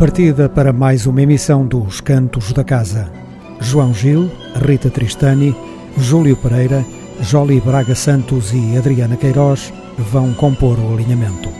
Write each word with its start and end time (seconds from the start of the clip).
Partida 0.00 0.48
para 0.48 0.72
mais 0.72 1.04
uma 1.04 1.20
emissão 1.20 1.66
dos 1.66 2.00
Cantos 2.00 2.54
da 2.54 2.64
Casa. 2.64 3.12
João 3.60 3.92
Gil, 3.92 4.30
Rita 4.66 4.88
Tristani, 4.88 5.54
Júlio 5.98 6.34
Pereira, 6.38 6.82
Jolie 7.20 7.60
Braga 7.60 7.94
Santos 7.94 8.50
e 8.54 8.78
Adriana 8.78 9.14
Queiroz 9.14 9.70
vão 9.98 10.32
compor 10.32 10.78
o 10.78 10.94
alinhamento. 10.94 11.50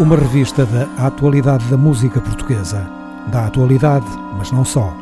Uma 0.00 0.16
revista 0.16 0.66
da 0.66 1.06
atualidade 1.06 1.66
da 1.66 1.76
música 1.76 2.20
portuguesa. 2.20 2.84
Da 3.30 3.46
atualidade, 3.46 4.06
mas 4.36 4.50
não 4.50 4.64
só. 4.64 4.92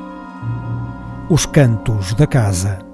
Os 1.30 1.46
Cantos 1.46 2.12
da 2.12 2.26
Casa. 2.26 2.89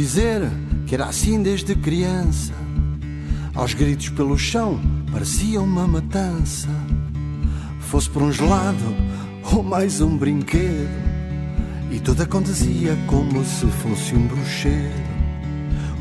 Dizer 0.00 0.50
que 0.86 0.94
era 0.94 1.04
assim 1.04 1.42
desde 1.42 1.74
criança. 1.74 2.54
Aos 3.54 3.74
gritos 3.74 4.08
pelo 4.08 4.38
chão 4.38 4.80
parecia 5.12 5.60
uma 5.60 5.86
matança. 5.86 6.68
Fosse 7.80 8.08
por 8.08 8.22
um 8.22 8.32
gelado 8.32 8.96
ou 9.52 9.62
mais 9.62 10.00
um 10.00 10.16
brinquedo. 10.16 10.88
E 11.90 12.00
tudo 12.00 12.22
acontecia 12.22 12.96
como 13.06 13.44
se 13.44 13.66
fosse 13.66 14.14
um 14.14 14.26
bruxedo. 14.26 15.10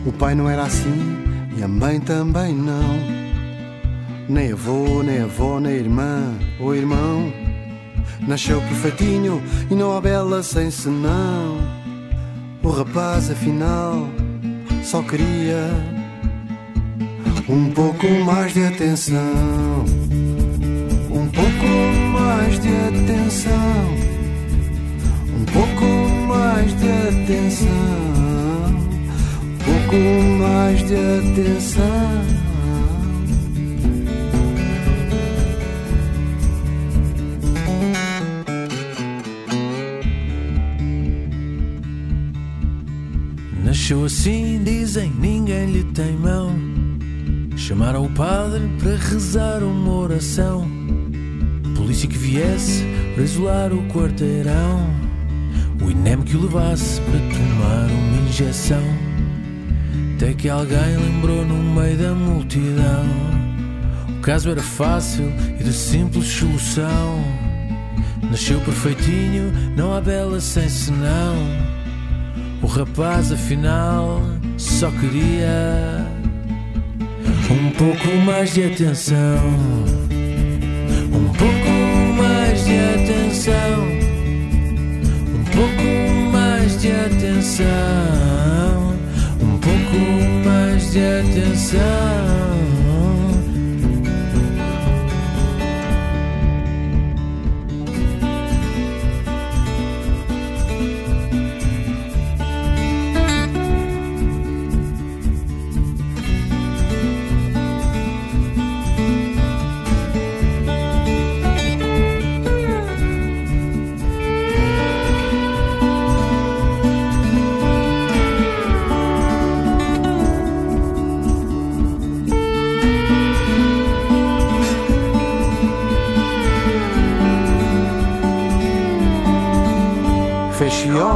O 0.05 0.13
pai 0.13 0.33
não 0.33 0.49
era 0.49 0.63
assim 0.63 1.17
e 1.57 1.61
a 1.61 1.67
mãe 1.67 1.99
também 1.99 2.55
não. 2.55 2.95
Nem 4.29 4.53
avô, 4.53 5.03
nem 5.03 5.23
avó, 5.23 5.59
nem 5.59 5.73
irmã 5.73 6.37
ou 6.57 6.73
irmão. 6.73 7.33
Nasceu 8.25 8.61
perfeitinho 8.61 9.43
e 9.69 9.75
não 9.75 9.97
há 9.97 9.99
bela 9.99 10.41
sem 10.41 10.71
senão. 10.71 11.78
O 12.69 12.71
rapaz, 12.71 13.31
afinal, 13.31 14.07
só 14.83 15.01
queria 15.01 15.71
um 17.49 17.71
pouco 17.71 18.07
mais 18.23 18.53
de 18.53 18.63
atenção. 18.63 19.85
Um 21.09 21.27
pouco 21.29 21.65
mais 22.13 22.59
de 22.59 22.67
atenção. 22.69 23.51
Um 25.35 25.45
pouco 25.45 25.85
mais 26.27 26.79
de 26.79 26.89
atenção. 27.23 27.67
Um 29.41 29.57
pouco 29.65 29.97
mais 30.37 30.87
de 30.87 30.93
atenção. 30.93 32.48
Nasceu 43.89 44.05
assim, 44.05 44.61
dizem, 44.63 45.11
ninguém 45.19 45.71
lhe 45.71 45.83
tem 45.83 46.15
mão. 46.15 46.55
Chamaram 47.57 48.05
o 48.05 48.09
padre 48.11 48.69
para 48.77 48.95
rezar 48.95 49.63
uma 49.63 49.91
oração. 49.91 50.63
Polícia 51.75 52.07
que 52.07 52.15
viesse 52.15 52.85
para 53.15 53.23
isolar 53.23 53.73
o 53.73 53.81
quarteirão. 53.87 54.93
O 55.83 55.89
INEM 55.89 56.21
que 56.21 56.37
o 56.37 56.41
levasse 56.43 57.01
para 57.01 57.19
tomar 57.19 57.89
uma 57.89 58.29
injeção. 58.29 58.83
Até 60.13 60.35
que 60.35 60.47
alguém 60.49 60.95
lembrou 60.95 61.43
no 61.43 61.55
meio 61.55 61.97
da 61.97 62.13
multidão. 62.13 63.05
O 64.19 64.21
caso 64.21 64.51
era 64.51 64.61
fácil 64.61 65.33
e 65.59 65.63
de 65.63 65.73
simples 65.73 66.27
solução. 66.27 67.23
Nasceu 68.29 68.59
perfeitinho, 68.59 69.51
não 69.75 69.95
há 69.95 69.99
bela 69.99 70.39
sem 70.39 70.69
senão. 70.69 71.78
O 72.61 72.67
rapaz 72.67 73.31
afinal 73.31 74.21
só 74.57 74.91
queria 74.91 76.05
um 77.49 77.69
pouco 77.71 78.15
mais 78.25 78.53
de 78.53 78.65
atenção. 78.65 79.15
Um 81.11 81.29
pouco 81.33 81.69
mais 82.17 82.65
de 82.65 82.77
atenção. 82.95 83.87
Um 85.35 85.43
pouco 85.45 86.31
mais 86.31 86.81
de 86.81 86.91
atenção. 86.91 87.67
Um 89.41 89.57
pouco 89.57 90.45
mais 90.45 90.91
de 90.91 90.99
atenção. 90.99 92.68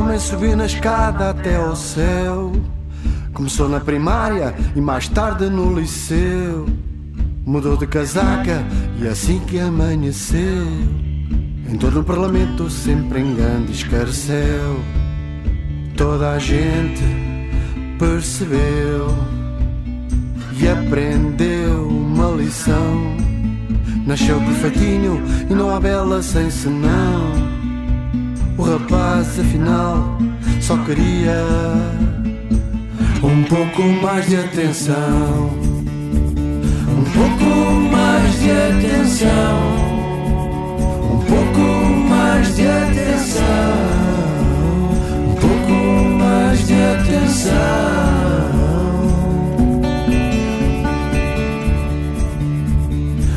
Homem 0.04 0.20
subiu 0.20 0.56
na 0.56 0.66
escada 0.66 1.30
até 1.30 1.56
ao 1.56 1.76
céu. 1.76 2.52
Começou 3.34 3.70
na 3.70 3.80
primária 3.80 4.54
e 4.76 4.82
mais 4.82 5.08
tarde 5.08 5.50
no 5.50 5.80
liceu. 5.80 6.68
Mudou 7.46 7.78
de 7.78 7.88
casaca 7.88 8.64
e 9.02 9.08
assim 9.08 9.40
que 9.40 9.60
amanheceu. 9.60 10.66
Entrou 11.72 11.92
no 11.92 12.04
parlamento 12.04 12.70
sempre 12.70 13.20
em 13.20 13.36
grande 13.36 13.72
escarceu. 13.72 14.80
Toda 15.98 16.32
a 16.32 16.40
gente 16.40 17.04
percebeu 18.00 19.08
e 20.60 20.68
aprendeu 20.68 21.88
uma 21.88 22.30
lição. 22.30 23.18
Nasceu 24.06 24.40
perfeitinho 24.40 25.22
e 25.50 25.54
não 25.54 25.76
há 25.76 25.80
bela 25.80 26.22
sem 26.22 26.50
senão. 26.50 27.54
O 28.58 28.62
rapaz, 28.62 28.93
afinal, 29.40 30.18
só 30.60 30.78
queria 30.78 31.46
um 33.24 33.44
pouco 33.44 33.82
mais 34.02 34.28
de 34.28 34.36
atenção. 34.36 35.50
Um 36.90 37.04
pouco 37.04 37.74
mais 37.92 38.40
de 38.40 38.52
atenção. 38.52 39.84
Um 41.12 41.20
pouco 41.20 42.10
mais 42.10 42.56
de 42.56 42.68
atenção. 42.68 43.44
Um 45.28 45.36
pouco 45.36 45.74
mais 46.20 46.68
de 46.68 46.74
atenção. 46.74 47.54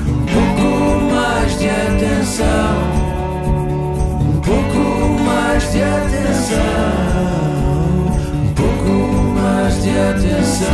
Um 0.09 0.27
pouco 0.27 1.15
mais 1.15 1.59
de 1.59 1.69
atenção 1.69 2.86
de 5.65 5.83
atenção, 5.83 6.59
um 8.45 8.55
pouco 8.55 8.91
mais 9.35 9.83
de 9.83 9.91
atenção. 9.91 10.67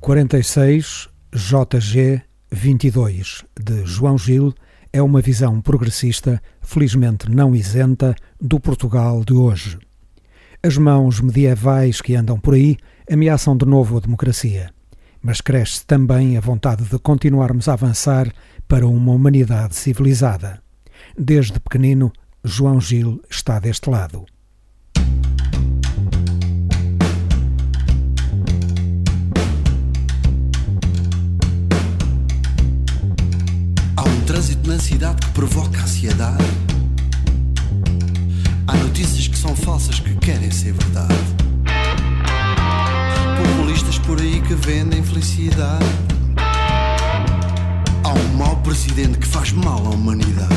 Quarenta 0.00 0.38
e 0.38 0.44
seis 0.44 1.08
JG 1.44 2.22
22 2.50 3.44
de 3.62 3.84
João 3.84 4.16
Gil 4.16 4.54
é 4.90 5.02
uma 5.02 5.20
visão 5.20 5.60
progressista, 5.60 6.40
felizmente 6.62 7.30
não 7.30 7.54
isenta, 7.54 8.16
do 8.40 8.58
Portugal 8.58 9.22
de 9.22 9.34
hoje. 9.34 9.78
As 10.62 10.78
mãos 10.78 11.20
medievais 11.20 12.00
que 12.00 12.16
andam 12.16 12.40
por 12.40 12.54
aí 12.54 12.78
ameaçam 13.10 13.54
de 13.54 13.66
novo 13.66 13.98
a 13.98 14.00
democracia, 14.00 14.70
mas 15.20 15.42
cresce 15.42 15.84
também 15.84 16.38
a 16.38 16.40
vontade 16.40 16.84
de 16.84 16.98
continuarmos 16.98 17.68
a 17.68 17.74
avançar 17.74 18.32
para 18.66 18.86
uma 18.86 19.12
humanidade 19.12 19.76
civilizada. 19.76 20.62
Desde 21.14 21.60
pequenino 21.60 22.10
João 22.42 22.80
Gil 22.80 23.20
está 23.28 23.58
deste 23.58 23.90
lado. 23.90 24.24
Trânsito 34.34 34.68
na 34.68 34.80
cidade 34.80 35.24
que 35.24 35.30
provoca 35.30 35.80
ansiedade. 35.80 36.44
Há 38.66 38.74
notícias 38.78 39.28
que 39.28 39.38
são 39.38 39.54
falsas 39.54 40.00
que 40.00 40.12
querem 40.16 40.50
ser 40.50 40.72
verdade. 40.72 41.14
Populistas 43.36 43.96
por 44.00 44.20
aí 44.20 44.40
que 44.40 44.54
vendem 44.54 45.04
felicidade. 45.04 45.84
Há 48.02 48.08
um 48.08 48.36
mau 48.36 48.56
presidente 48.56 49.18
que 49.18 49.26
faz 49.28 49.52
mal 49.52 49.86
à 49.86 49.90
humanidade. 49.90 50.52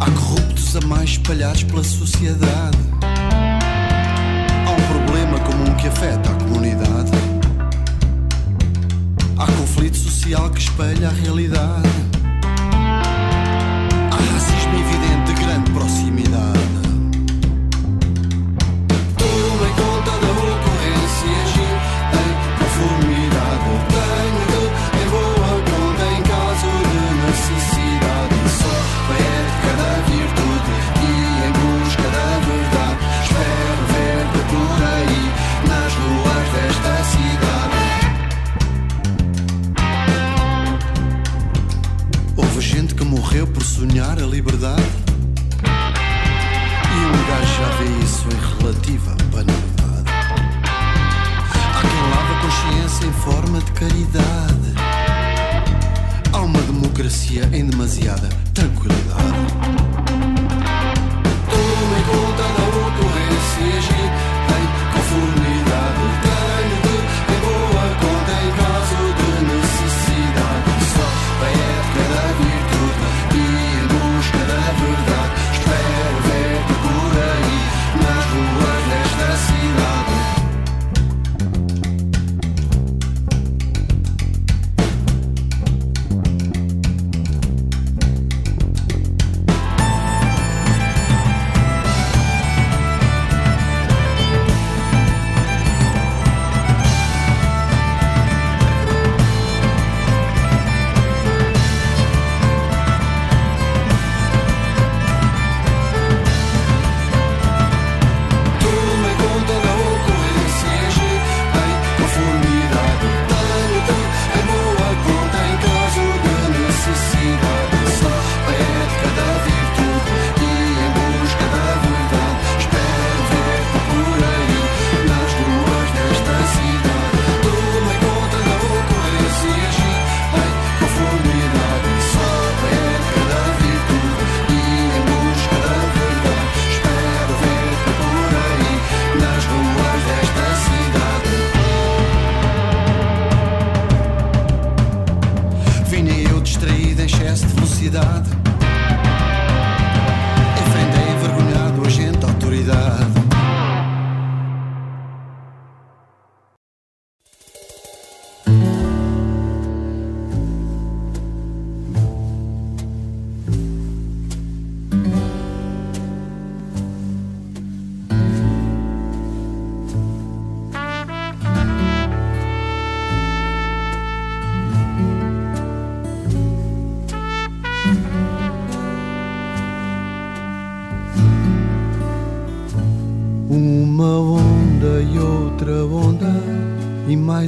Há 0.00 0.10
corruptos 0.12 0.76
a 0.76 0.80
mais 0.86 1.10
espalhados 1.10 1.62
pela 1.64 1.84
sociedade. 1.84 2.78
Há 4.66 4.70
um 4.70 5.04
problema 5.04 5.38
comum 5.40 5.74
que 5.74 5.88
afeta 5.88 6.30
a 6.30 6.34
comunidade. 6.36 6.89
Há 9.40 9.46
conflito 9.46 9.96
social 9.96 10.50
que 10.50 10.58
espelha 10.58 11.08
a 11.08 11.12
realidade. 11.12 11.88
Há 14.12 14.34
racismo 14.34 14.74
evidente 14.78 15.09
liberdade. 44.40 44.82
E 46.92 46.98
um 47.04 47.20
gajo 47.28 47.54
já 47.58 47.68
vê 47.76 48.04
isso 48.04 48.26
em 48.28 48.38
relativa 48.58 49.14
banalidade. 49.30 50.10
Há 51.74 51.80
quem 51.82 52.02
lava 52.10 52.32
a 52.32 52.40
consciência 52.40 53.06
em 53.06 53.12
forma 53.12 53.60
de 53.60 53.72
caridade. 53.72 54.74
Há 56.32 56.40
uma 56.40 56.60
democracia 56.62 57.50
em 57.52 57.66
demasiada 57.66 58.30
tranquilidade. 58.54 59.49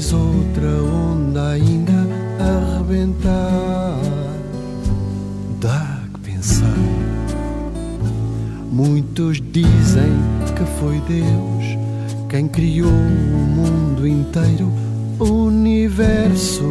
Mais 0.02 0.12
outra 0.12 0.68
onda 0.82 1.50
ainda 1.50 1.92
a 2.40 2.74
arrebentar. 2.74 4.00
Dá 5.60 6.00
que 6.12 6.20
pensar. 6.32 6.76
Muitos 8.72 9.40
dizem 9.40 10.12
que 10.56 10.64
foi 10.80 11.00
Deus 11.02 11.78
quem 12.28 12.48
criou 12.48 12.90
o 12.90 13.46
mundo 13.46 14.08
inteiro, 14.08 14.72
o 15.20 15.44
universo 15.44 16.64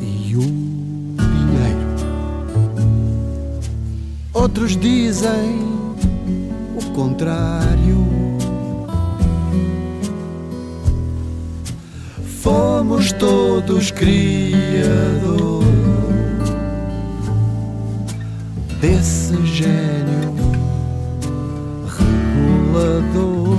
e 0.00 0.36
o 0.36 0.40
dinheiro. 0.40 1.88
Outros 4.34 4.76
dizem 4.76 5.58
o 6.76 6.92
contrário. 6.94 8.17
Fomos 12.48 13.12
todos 13.12 13.90
criador 13.90 15.62
desse 18.80 19.36
gênio 19.44 20.34
regulador 21.84 23.58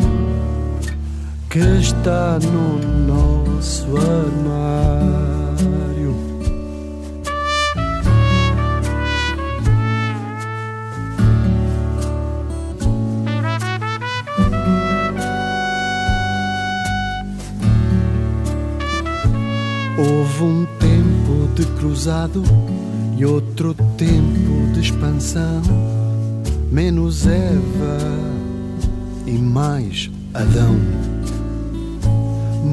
que 1.52 1.60
está 1.60 2.40
no 2.52 2.80
nosso 3.06 3.86
armário. 3.96 5.39
Houve 20.40 20.54
um 20.54 20.66
tempo 20.80 21.54
de 21.54 21.66
cruzado 21.78 22.42
e 23.18 23.26
outro 23.26 23.74
tempo 23.98 24.72
de 24.74 24.80
expansão. 24.80 25.62
Menos 26.72 27.28
Eva 27.28 27.98
e 29.26 29.34
mais 29.34 30.10
Adão. 30.34 30.78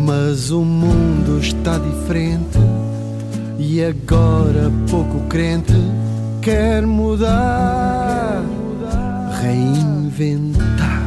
Mas 0.05 0.53
o 0.53 0.61
mundo 0.61 1.41
está 1.41 1.79
diferente 1.79 2.59
E 3.59 3.83
agora 3.83 4.71
pouco 4.89 5.27
crente 5.29 5.73
quer 6.43 6.87
mudar, 6.87 8.45
reinventar. 9.43 11.03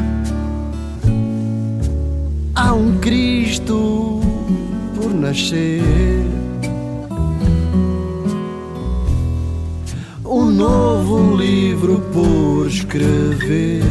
Há 2.53 2.73
um 2.73 2.97
Cristo 2.99 4.19
por 4.95 5.13
nascer. 5.13 6.38
Um 10.49 10.53
novo 10.53 11.37
livro 11.37 11.99
por 12.11 12.65
escrever. 12.65 13.83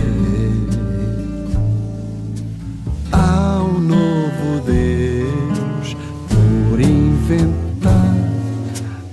Há 3.13 3.61
um 3.63 3.79
novo 3.79 4.61
Deus 4.67 5.97
por 6.27 6.81
inventar. 6.81 8.13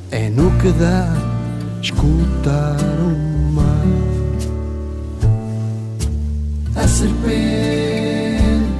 É 0.09 0.27
no 0.27 0.49
que 0.57 0.71
dá 0.71 1.13
escutar 1.83 2.77
o 2.99 3.51
mar. 3.51 3.85
A 6.75 6.87
serpente 6.87 7.29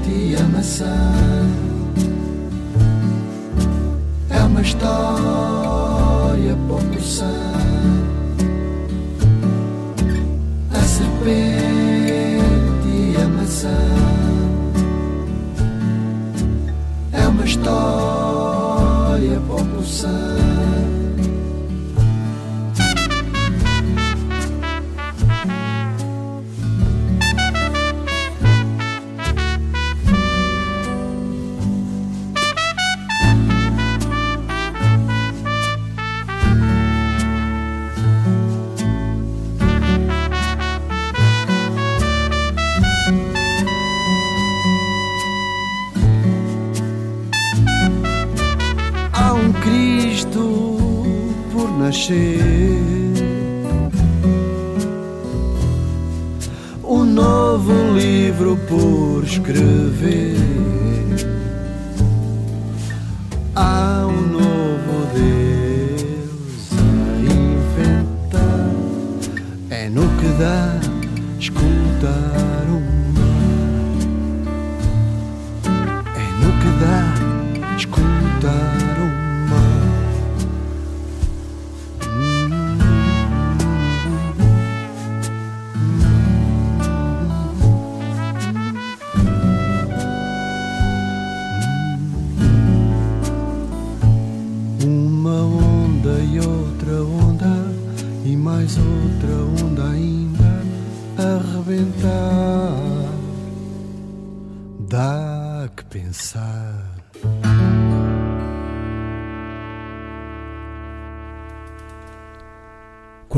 e 0.09 0.35
a 0.39 0.43
maçã 0.45 0.91
é 4.31 4.39
uma 4.39 4.61
história 4.61 5.44
é 17.67 19.39
uma 19.39 20.34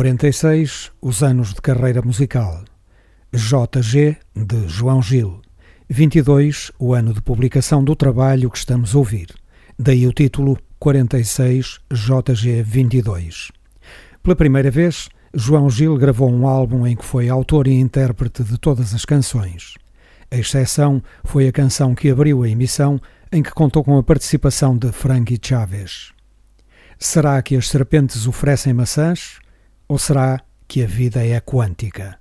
46, 0.07 0.93
os 1.01 1.21
anos 1.21 1.53
de 1.53 1.61
carreira 1.61 2.01
musical. 2.01 2.63
JG, 3.33 4.15
de 4.33 4.67
João 4.69 5.01
Gil. 5.01 5.41
22, 5.89 6.71
o 6.79 6.93
ano 6.93 7.13
de 7.13 7.21
publicação 7.21 7.83
do 7.83 7.93
trabalho 7.93 8.49
que 8.49 8.57
estamos 8.57 8.95
a 8.95 8.99
ouvir. 8.99 9.27
Daí 9.77 10.07
o 10.07 10.13
título 10.13 10.57
46 10.79 11.79
JG 11.91 12.63
22. 12.63 13.51
Pela 14.23 14.33
primeira 14.33 14.71
vez, 14.71 15.09
João 15.33 15.69
Gil 15.69 15.97
gravou 15.97 16.31
um 16.31 16.47
álbum 16.47 16.87
em 16.87 16.95
que 16.95 17.03
foi 17.03 17.27
autor 17.27 17.67
e 17.67 17.73
intérprete 17.73 18.45
de 18.45 18.57
todas 18.57 18.93
as 18.93 19.03
canções. 19.03 19.73
A 20.31 20.37
exceção 20.37 21.03
foi 21.25 21.49
a 21.49 21.51
canção 21.51 21.93
que 21.93 22.09
abriu 22.09 22.43
a 22.43 22.49
emissão, 22.49 22.97
em 23.29 23.43
que 23.43 23.51
contou 23.51 23.83
com 23.83 23.97
a 23.97 24.03
participação 24.03 24.77
de 24.77 24.89
Frankie 24.93 25.37
Chaves. 25.41 26.13
Será 26.97 27.41
que 27.41 27.57
as 27.57 27.67
serpentes 27.67 28.25
oferecem 28.25 28.73
maçãs? 28.73 29.45
Ou 29.89 29.97
será 29.97 30.41
que 30.67 30.83
a 30.83 30.85
vida 30.85 31.25
é 31.25 31.39
quântica? 31.39 32.19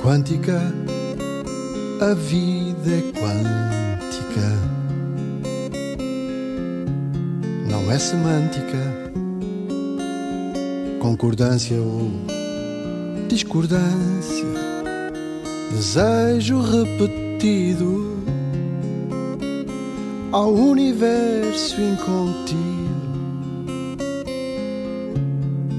Quântica, 0.00 0.60
a 2.00 2.14
vida 2.14 2.90
é 2.90 3.02
quântica. 3.18 4.48
Não 7.68 7.90
é 7.90 7.98
semântica, 7.98 9.12
concordância 11.00 11.76
ou 11.80 12.12
discordância, 13.28 14.59
desejo 15.70 16.60
repetido 16.60 18.18
ao 20.32 20.52
universo 20.52 21.80
incontido 21.80 22.70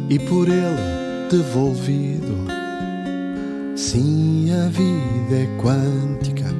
e 0.10 0.20
por 0.20 0.48
ele 0.50 1.30
devolvido. 1.30 2.36
Sim, 3.76 4.52
a 4.52 4.68
vida 4.68 5.36
é 5.36 5.48
quântica. 5.62 6.54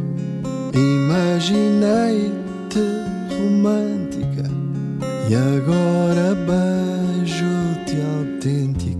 Imaginei-te 0.74 2.32
romântica 3.36 4.50
e 5.30 5.36
agora 5.36 6.34
beijo-te 6.36 7.98
autêntica, 8.02 8.91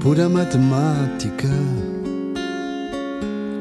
pura 0.00 0.28
matemática. 0.28 1.48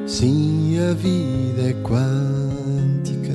Sim, 0.07 0.77
a 0.89 0.93
vida 0.93 1.61
é 1.61 1.73
quântica. 1.83 3.33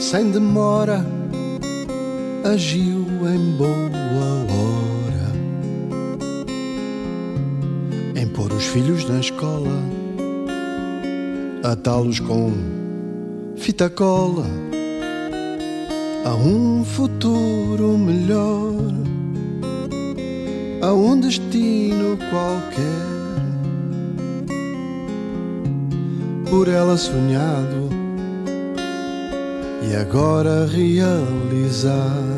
Sem 0.00 0.30
demora, 0.30 1.04
agiu 2.44 3.06
em 3.28 3.56
boa 3.56 3.76
hora 3.80 4.76
filhos 8.76 9.08
na 9.08 9.20
escola, 9.20 9.72
atá-los 11.62 12.20
com 12.20 12.75
fita 13.66 13.90
cola 13.90 14.46
a 16.24 16.36
um 16.36 16.84
futuro 16.84 17.98
melhor, 17.98 18.72
a 20.80 20.92
um 20.92 21.18
destino 21.18 22.16
qualquer, 22.30 22.86
por 26.48 26.68
ela 26.68 26.96
sonhado 26.96 27.90
e 29.90 29.96
agora 29.96 30.64
realizado. 30.66 32.35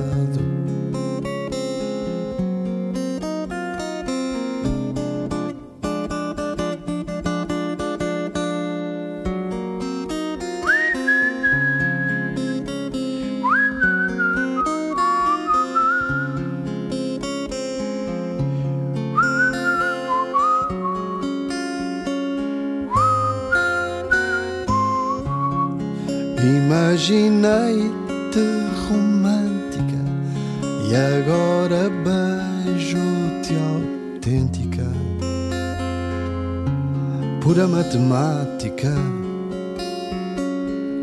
Matemática, 38.78 38.94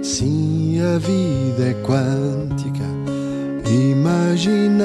sim, 0.02 0.80
a 0.82 0.98
vida 0.98 1.70
é 1.70 1.74
quântica. 1.84 2.86
Imaginei-te 3.70 4.76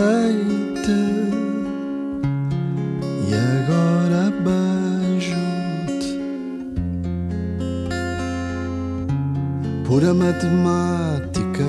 e 3.29 3.35
agora 3.35 4.33
beijo-te. 5.13 6.19
Pura 9.87 10.13
matemática, 10.15 11.67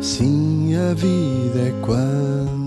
sim, 0.00 0.74
a 0.76 0.94
vida 0.94 1.60
é 1.60 1.72
quântica. 1.84 2.63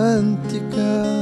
Quântica. 0.00 1.19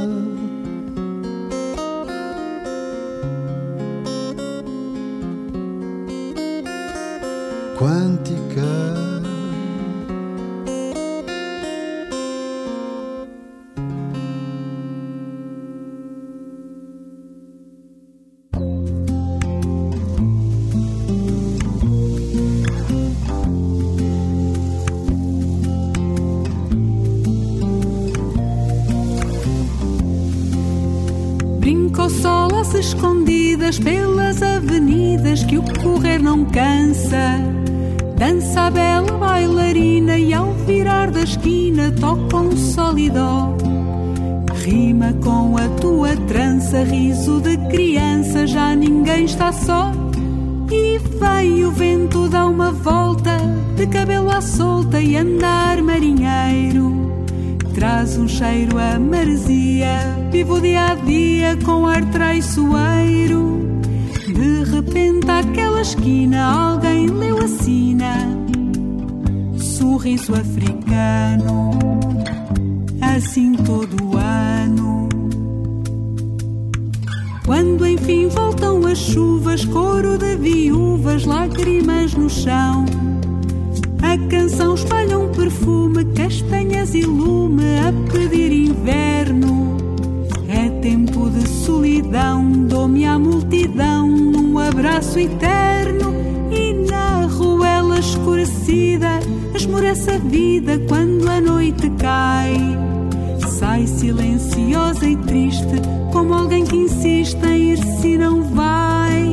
Silenciosa 104.69 105.05
e 105.07 105.17
triste, 105.17 105.81
como 106.11 106.33
alguém 106.33 106.63
que 106.63 106.75
insiste 106.75 107.43
em 107.43 107.71
ir 107.71 107.77
se 107.77 108.17
não 108.17 108.43
vai. 108.43 109.25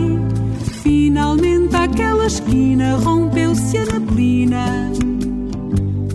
Finalmente 0.83 1.77
aquela 1.77 2.27
esquina 2.27 2.97
rompeu-se 2.97 3.77
a 3.77 3.85
neblina. 3.85 4.93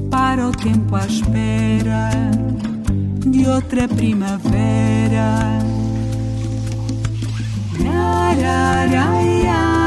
Para 0.09 0.49
o 0.49 0.51
tempo 0.51 0.93
à 0.95 1.05
espera 1.05 2.09
De 3.25 3.47
outra 3.47 3.87
primavera. 3.87 5.61
Yarara, 7.79 8.89
yarara, 8.91 9.80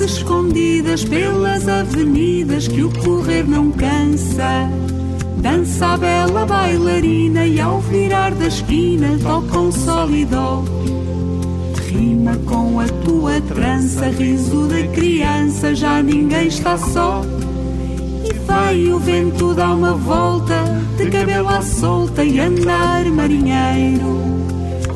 escondidas 0.00 1.04
pelas 1.04 1.68
avenidas 1.68 2.68
que 2.68 2.82
o 2.82 2.90
correr 2.90 3.46
não 3.46 3.70
cansa. 3.70 4.70
Dança 5.38 5.86
a 5.86 5.96
bela 5.96 6.44
bailarina 6.44 7.46
e 7.46 7.60
ao 7.60 7.80
virar 7.80 8.34
da 8.34 8.46
esquina 8.46 9.18
toca 9.22 9.58
um 9.58 9.70
solidó. 9.72 10.64
Rima 11.88 12.36
com 12.44 12.80
a 12.80 12.88
tua 12.88 13.40
trança, 13.40 14.08
riso 14.08 14.68
de 14.68 14.88
criança, 14.88 15.74
já 15.74 16.02
ninguém 16.02 16.48
está 16.48 16.76
só. 16.76 17.22
E 18.24 18.32
vai 18.46 18.88
o 18.88 18.98
vento 18.98 19.54
dá 19.54 19.72
uma 19.72 19.94
volta, 19.94 20.64
de 20.96 21.08
cabelo 21.10 21.48
à 21.48 21.62
solta 21.62 22.24
e 22.24 22.40
andar 22.40 23.04
marinheiro. 23.06 24.18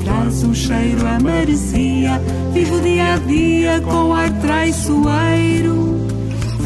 Traz 0.04 0.42
um 0.42 0.52
cheiro 0.52 1.06
a 1.06 1.20
maresia, 1.20 2.20
vivo 2.52 2.80
dia 2.80 3.14
a 3.14 3.18
dia 3.18 3.80
com 3.80 4.12
ar 4.12 4.30
traiçoeiro. 4.40 6.06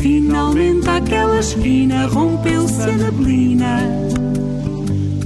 Finalmente 0.01 0.88
aquela 0.88 1.38
esquina 1.38 2.07
rompeu-se 2.07 2.83
a 2.83 2.92
neblina. 2.92 3.79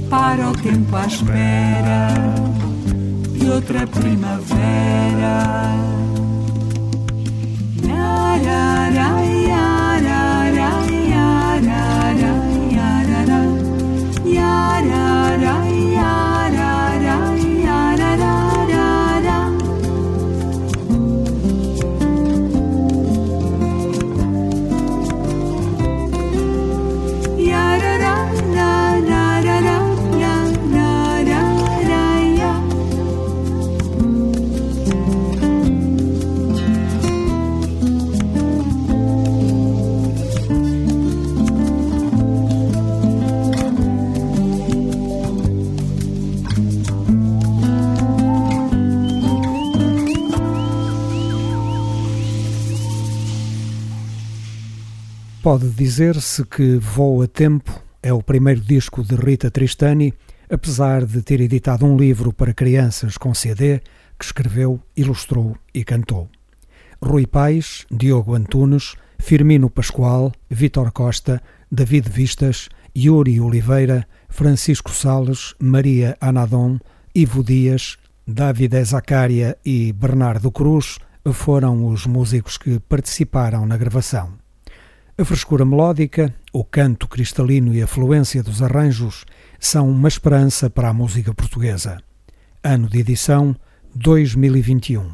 Para 0.09 0.49
o 0.49 0.53
tempo 0.53 0.95
à 0.95 1.05
espera 1.07 2.13
de 3.33 3.49
outra 3.49 3.87
primavera. 3.87 5.41
Yarara, 7.83 9.09
yarara, 9.47 10.71
yarara, 11.09 12.31
Pode 55.41 55.69
dizer-se 55.69 56.45
que 56.45 56.77
Voa 56.77 57.27
Tempo 57.27 57.71
é 58.03 58.13
o 58.13 58.21
primeiro 58.21 58.61
disco 58.61 59.03
de 59.03 59.15
Rita 59.15 59.49
Tristani, 59.49 60.13
apesar 60.47 61.03
de 61.03 61.23
ter 61.23 61.41
editado 61.41 61.83
um 61.83 61.97
livro 61.97 62.31
para 62.31 62.53
crianças 62.53 63.17
com 63.17 63.33
CD 63.33 63.79
que 64.19 64.25
escreveu, 64.25 64.79
ilustrou 64.95 65.57
e 65.73 65.83
cantou. 65.83 66.29
Rui 67.03 67.25
Paes, 67.25 67.87
Diogo 67.89 68.35
Antunes, 68.35 68.93
Firmino 69.17 69.67
Pascoal, 69.67 70.31
Vítor 70.47 70.91
Costa, 70.91 71.41
David 71.71 72.07
Vistas, 72.07 72.69
Yuri 72.95 73.41
Oliveira, 73.41 74.07
Francisco 74.29 74.91
Sales, 74.91 75.55
Maria 75.59 76.15
Anadon, 76.21 76.79
Ivo 77.15 77.43
Dias, 77.43 77.97
David 78.27 78.83
Zacária 78.83 79.57
e 79.65 79.91
Bernardo 79.91 80.51
Cruz 80.51 80.99
foram 81.33 81.87
os 81.87 82.05
músicos 82.05 82.59
que 82.59 82.79
participaram 82.79 83.65
na 83.65 83.75
gravação. 83.75 84.40
A 85.21 85.23
frescura 85.23 85.63
melódica, 85.63 86.33
o 86.51 86.63
canto 86.63 87.07
cristalino 87.07 87.75
e 87.75 87.81
a 87.83 87.85
fluência 87.85 88.41
dos 88.41 88.59
arranjos 88.59 89.23
são 89.59 89.87
uma 89.87 90.07
esperança 90.07 90.67
para 90.67 90.89
a 90.89 90.93
música 90.93 91.31
portuguesa. 91.31 91.99
Ano 92.63 92.89
de 92.89 93.01
edição 93.01 93.55
2021. 93.93 95.11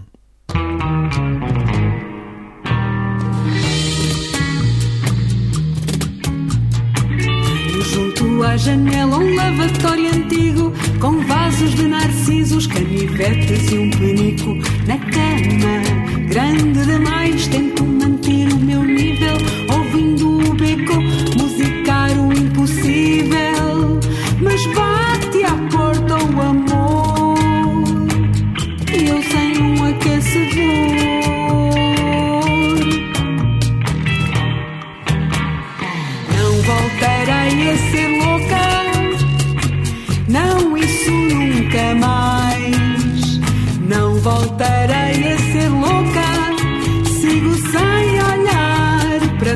À 8.43 8.57
janela 8.57 9.17
um 9.17 9.35
lavatório 9.35 10.09
antigo 10.09 10.73
Com 10.99 11.19
vasos 11.25 11.75
de 11.75 11.87
narcisos, 11.87 12.67
canivetes 12.67 13.71
e 13.71 13.77
um 13.77 13.89
penico 13.91 14.55
Na 14.87 14.97
cama, 14.97 16.27
grande 16.29 16.85
demais 16.85 17.47
Tento 17.47 17.83
manter 17.83 18.51
o 18.53 18.57
meu 18.57 18.83
nível 18.83 19.37
Ouvindo 19.73 20.39
o 20.39 20.53
beco 20.53 21.01
musicar 21.37 22.11
o 22.19 22.33
impossível. 22.33 23.99
Mas 24.41 24.65
bate 24.67 25.06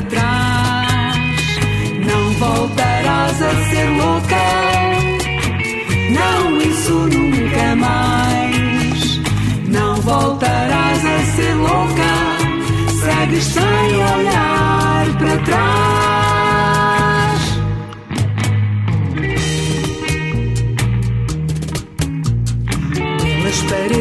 olhar 0.02 0.08
para 0.08 0.10
trás. 0.10 1.58
Não 2.06 2.32
voltarás 2.34 3.42
a 3.42 3.50
ser 3.70 3.88
louca, 3.90 4.36
não, 6.10 6.58
isso 6.58 6.92
nunca 6.92 7.76
mais. 7.76 9.20
Não 9.68 9.96
voltarás 9.96 11.04
a 11.04 11.24
ser 11.36 11.54
louca, 11.54 12.12
segues 13.00 13.44
sem 13.44 13.62
olhar 13.62 15.06
para 15.18 15.38
trás. 15.44 16.11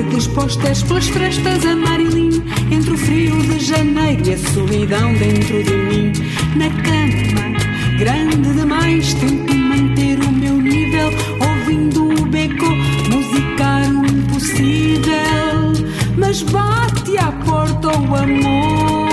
Paredes 0.01 0.27
postas 0.27 0.83
pelas 0.83 1.07
frestas 1.07 1.65
a 1.65 1.75
Marilyn 1.75 2.41
Entre 2.71 2.91
o 2.91 2.97
frio 2.97 3.39
de 3.43 3.59
janeiro 3.59 4.27
e 4.27 4.33
a 4.33 4.37
solidão 4.37 5.13
dentro 5.13 5.63
de 5.63 5.75
mim. 5.75 6.11
Na 6.55 6.69
cama, 6.81 7.97
grande 7.99 8.53
demais 8.53 9.13
Tento 9.13 9.53
manter 9.53 10.19
o 10.19 10.31
meu 10.31 10.55
nível. 10.55 11.09
Ouvindo 11.39 12.05
o 12.05 12.25
beco 12.25 12.65
musicar 13.09 13.83
o 13.91 14.05
impossível. 14.05 15.11
Mas 16.17 16.41
bate 16.43 17.17
à 17.17 17.31
porta 17.31 17.87
o 17.89 18.15
amor 18.15 19.11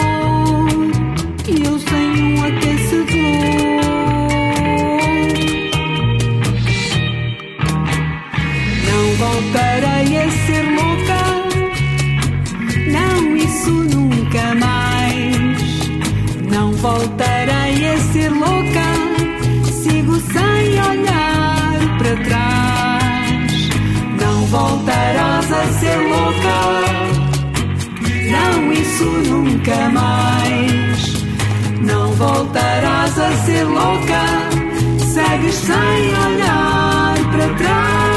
a 25.58 25.66
ser 25.72 25.96
louca, 25.96 26.58
não, 28.30 28.72
isso 28.72 29.04
nunca 29.04 29.88
mais. 29.90 31.24
Não 31.80 32.12
voltarás 32.12 33.18
a 33.18 33.32
ser 33.44 33.64
louca, 33.64 34.22
segues 34.98 35.54
sem 35.54 35.74
olhar 35.74 37.14
para 37.32 37.54
trás. 37.54 38.07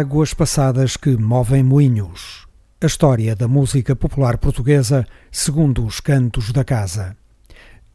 Águas 0.00 0.32
passadas 0.32 0.96
que 0.96 1.14
movem 1.14 1.62
moinhos. 1.62 2.46
A 2.80 2.86
história 2.86 3.36
da 3.36 3.46
música 3.46 3.94
popular 3.94 4.38
portuguesa 4.38 5.06
segundo 5.30 5.84
os 5.84 6.00
cantos 6.00 6.52
da 6.52 6.64
casa. 6.64 7.14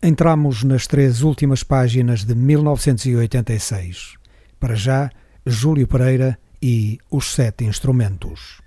Entramos 0.04 0.64
nas 0.64 0.86
três 0.86 1.24
últimas 1.24 1.64
páginas 1.64 2.24
de 2.24 2.36
1986. 2.36 4.18
Para 4.60 4.76
já, 4.76 5.10
Júlio 5.44 5.88
Pereira 5.88 6.38
e 6.62 7.00
Os 7.10 7.34
Sete 7.34 7.66
Instrumentos. 7.66 8.62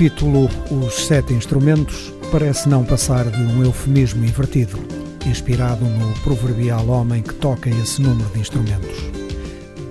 Título 0.00 0.48
Os 0.70 0.94
Sete 1.08 1.34
Instrumentos 1.34 2.10
parece 2.32 2.66
não 2.66 2.82
passar 2.82 3.30
de 3.30 3.42
um 3.42 3.62
eufemismo 3.62 4.24
invertido, 4.24 4.78
inspirado 5.26 5.84
no 5.84 6.14
proverbial 6.20 6.88
homem 6.88 7.22
que 7.22 7.34
toca 7.34 7.68
esse 7.68 8.00
número 8.00 8.26
de 8.30 8.40
instrumentos. 8.40 8.96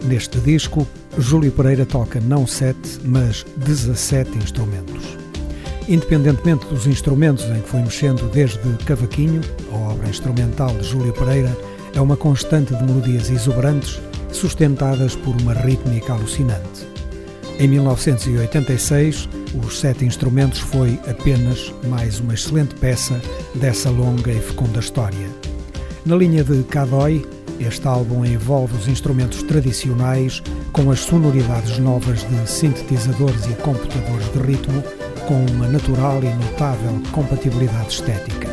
Neste 0.05 0.39
disco, 0.39 0.87
Júlio 1.15 1.51
Pereira 1.51 1.85
toca 1.85 2.19
não 2.19 2.47
sete, 2.47 2.99
mas 3.05 3.45
17 3.57 4.35
instrumentos. 4.39 5.15
Independentemente 5.87 6.65
dos 6.65 6.87
instrumentos 6.87 7.45
em 7.45 7.61
que 7.61 7.69
foi 7.69 7.81
mexendo 7.81 8.31
desde 8.31 8.57
Cavaquinho, 8.85 9.41
a 9.71 9.75
obra 9.91 10.09
instrumental 10.09 10.75
de 10.75 10.87
Júlio 10.87 11.13
Pereira 11.13 11.55
é 11.93 12.01
uma 12.01 12.17
constante 12.17 12.73
de 12.73 12.83
melodias 12.83 13.29
exuberantes 13.29 14.01
sustentadas 14.31 15.15
por 15.15 15.39
uma 15.39 15.53
rítmica 15.53 16.13
alucinante. 16.13 16.89
Em 17.59 17.67
1986, 17.67 19.29
Os 19.55 19.79
Sete 19.79 20.05
Instrumentos 20.05 20.59
foi 20.59 20.99
apenas 21.09 21.73
mais 21.87 22.19
uma 22.19 22.35
excelente 22.35 22.75
peça 22.75 23.19
dessa 23.55 23.89
longa 23.89 24.31
e 24.31 24.39
fecunda 24.39 24.79
história. 24.79 25.27
Na 26.05 26.15
linha 26.15 26.43
de 26.43 26.63
Cadói, 26.63 27.25
este 27.59 27.87
álbum 27.87 28.23
envolve 28.23 28.75
os 28.77 28.87
instrumentos 28.87 29.41
tradicionais 29.43 30.43
com 30.71 30.91
as 30.91 30.99
sonoridades 30.99 31.79
novas 31.79 32.19
de 32.29 32.49
sintetizadores 32.49 33.47
e 33.47 33.53
computadores 33.61 34.31
de 34.31 34.39
ritmo, 34.39 34.83
com 35.27 35.43
uma 35.53 35.67
natural 35.67 36.23
e 36.23 36.33
notável 36.45 37.01
compatibilidade 37.11 37.89
estética. 37.89 38.49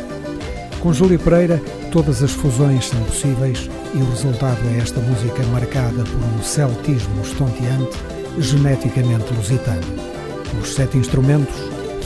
Com 0.79 0.91
Júlio 0.91 1.19
Pereira, 1.19 1.61
todas 1.91 2.23
as 2.23 2.31
fusões 2.31 2.87
são 2.87 3.01
possíveis 3.03 3.69
e 3.93 3.97
o 3.97 4.09
resultado 4.09 4.59
é 4.69 4.79
esta 4.79 4.99
música 4.99 5.43
marcada 5.47 6.03
por 6.03 6.39
um 6.39 6.43
celtismo 6.43 7.21
estonteante 7.21 7.97
geneticamente 8.39 9.31
lusitano. 9.33 10.16
Os 10.61 10.73
Sete 10.73 10.97
Instrumentos 10.97 11.55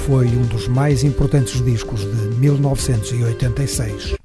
foi 0.06 0.28
um 0.28 0.44
dos 0.44 0.68
mais 0.68 1.04
importantes 1.04 1.64
discos 1.64 2.02
de 2.02 2.40
1986. 2.40 4.21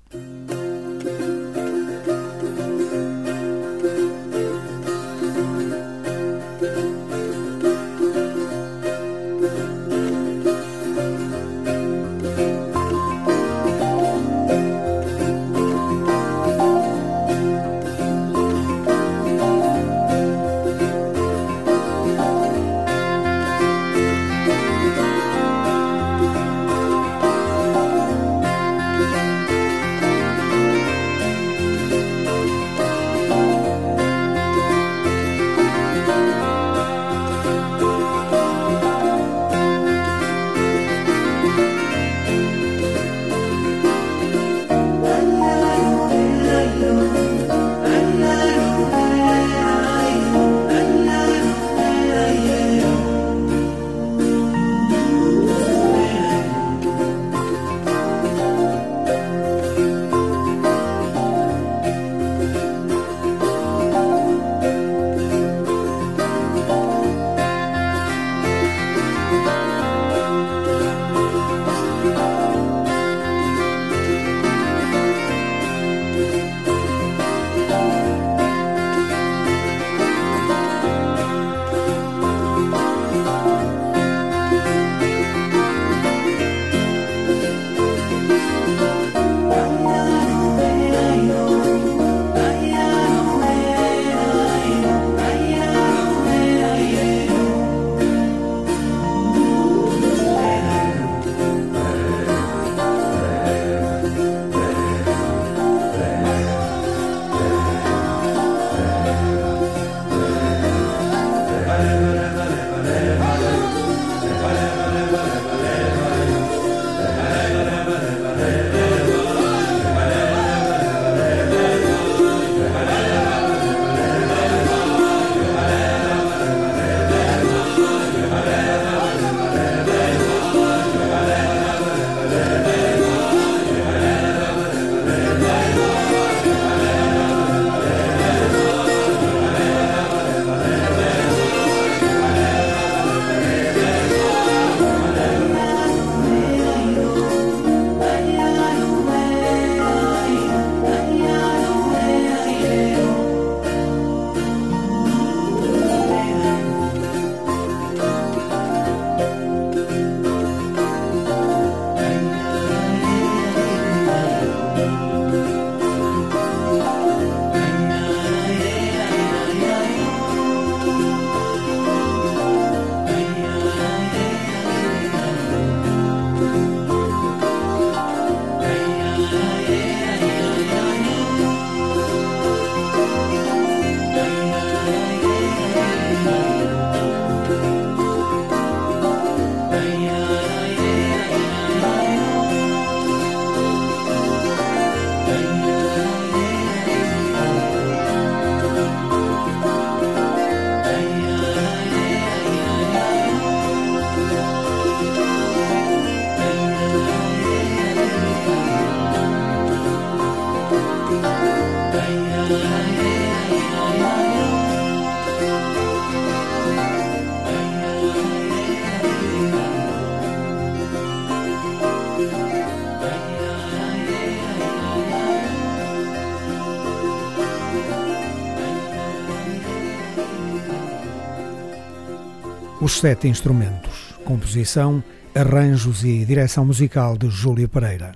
Os 232.96 233.00
Sete 233.02 233.28
Instrumentos. 233.28 234.14
Composição, 234.24 235.04
arranjos 235.34 236.02
e 236.02 236.24
direção 236.24 236.64
musical 236.64 237.14
de 237.18 237.28
Júlia 237.28 237.68
Pereira. 237.68 238.14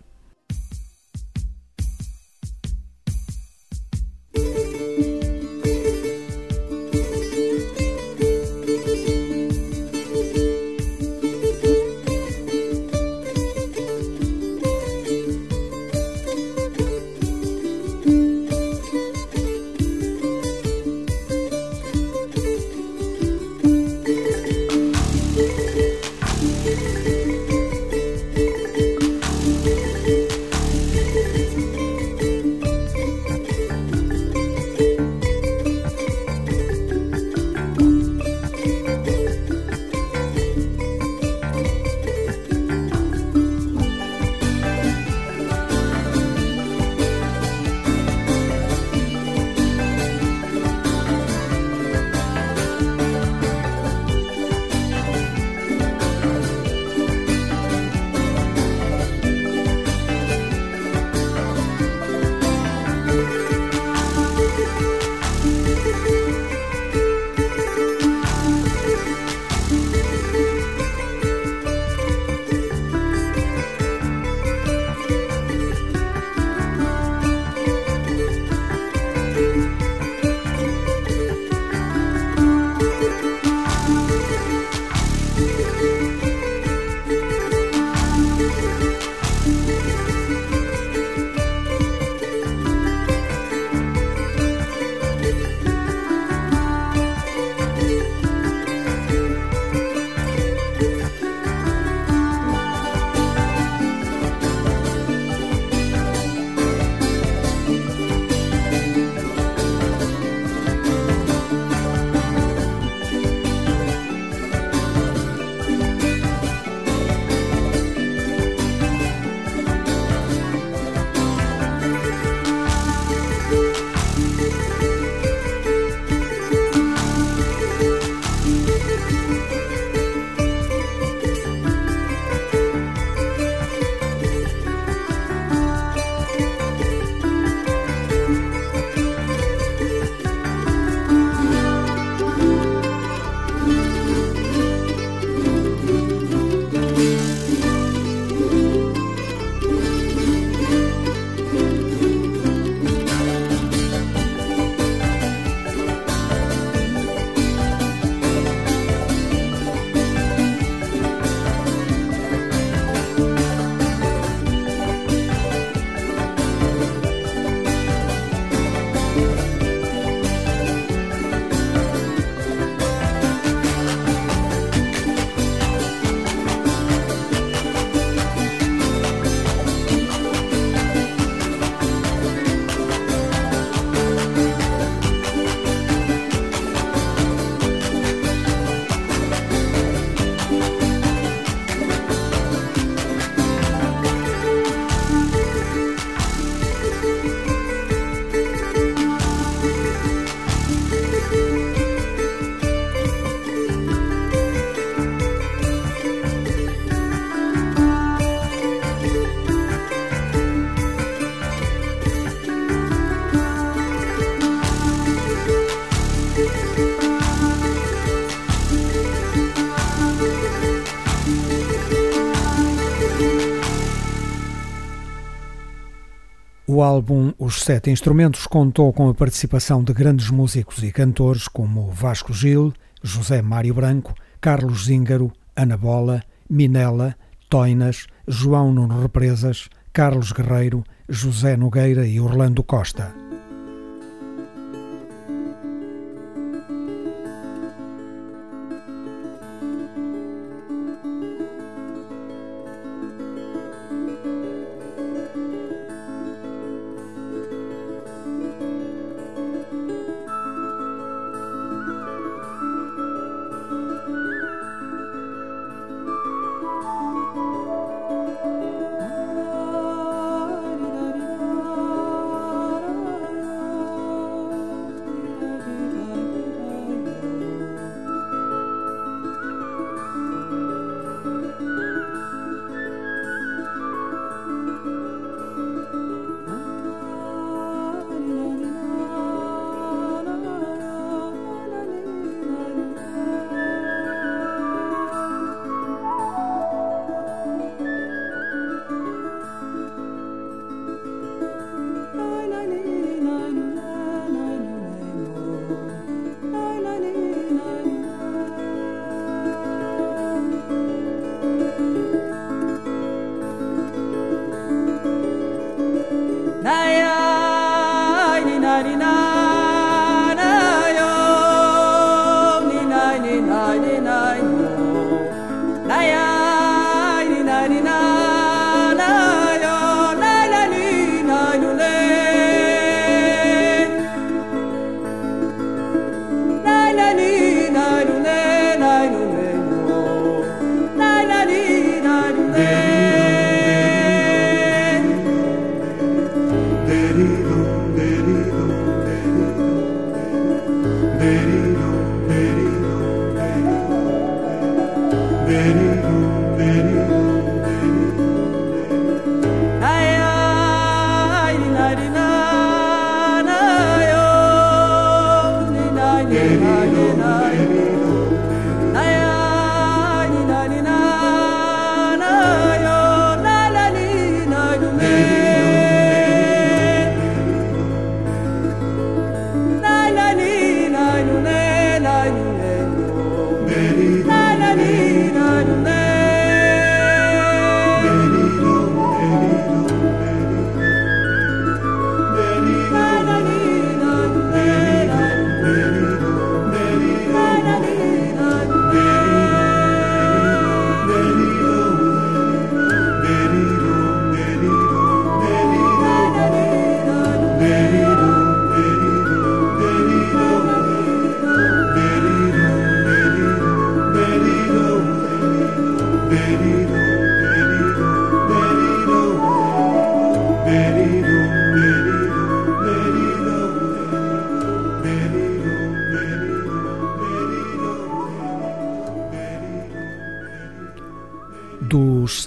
O 226.81 226.83
álbum 226.83 227.35
Os 227.39 227.61
Sete 227.61 227.91
Instrumentos 227.91 228.47
contou 228.47 228.91
com 228.91 229.11
a 229.11 229.15
participação 229.15 229.85
de 229.85 229.93
grandes 229.93 230.31
músicos 230.31 230.83
e 230.83 230.91
cantores 230.91 231.47
como 231.47 231.91
Vasco 231.91 232.33
Gil, 232.33 232.73
José 233.03 233.43
Mário 233.43 233.75
Branco, 233.75 234.15
Carlos 234.41 234.87
Zíngaro, 234.87 235.31
Ana 235.55 235.77
Bola, 235.77 236.23
Minella, 236.49 237.15
Toinas, 237.51 238.07
João 238.27 238.73
Nuno 238.73 239.03
Represas, 239.03 239.69
Carlos 239.93 240.33
Guerreiro, 240.33 240.83
José 241.07 241.55
Nogueira 241.55 242.07
e 242.07 242.19
Orlando 242.19 242.63
Costa. 242.63 243.30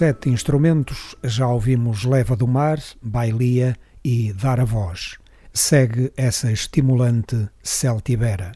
Sete 0.04 0.28
instrumentos 0.28 1.16
já 1.24 1.48
ouvimos 1.48 2.04
Leva 2.04 2.36
do 2.36 2.46
Mar, 2.46 2.78
Bailia 3.00 3.74
e 4.04 4.34
Dar 4.34 4.60
a 4.60 4.64
Voz. 4.64 5.16
Segue 5.50 6.12
essa 6.14 6.52
estimulante 6.52 7.48
Celtibera. 7.62 8.52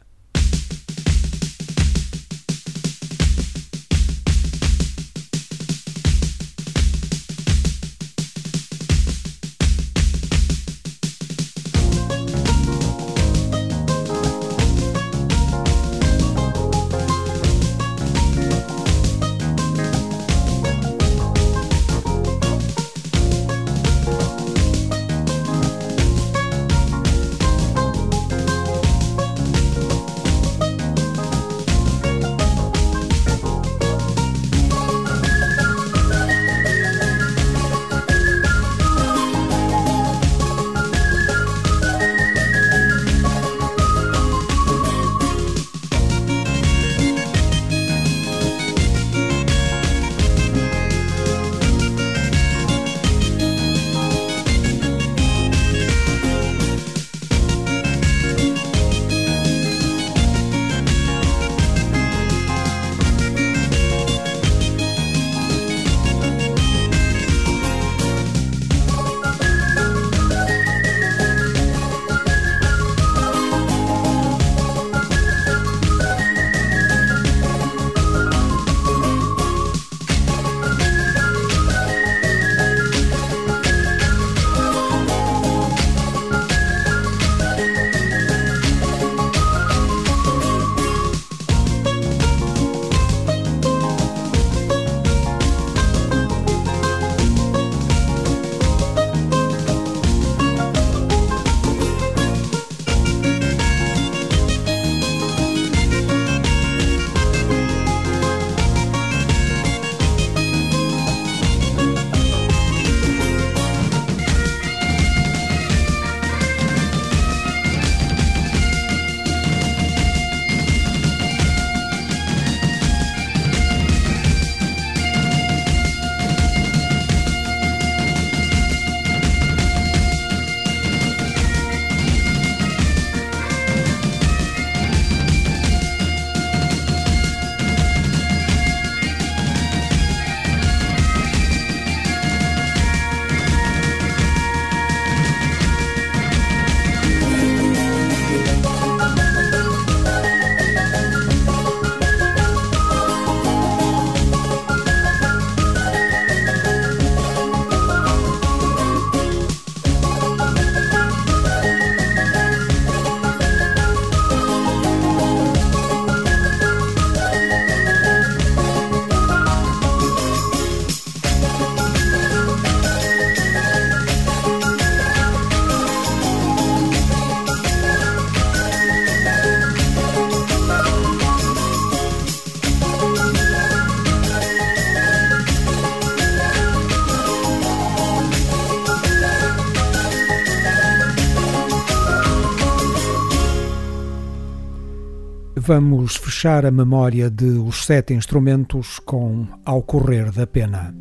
Vamos 195.69 196.15
fechar 196.15 196.65
a 196.65 196.71
memória 196.71 197.29
de 197.29 197.45
Os 197.45 197.85
Sete 197.85 198.11
Instrumentos 198.15 198.97
com 198.97 199.45
Ao 199.63 199.83
Correr 199.83 200.31
da 200.31 200.47
Pena. 200.47 200.98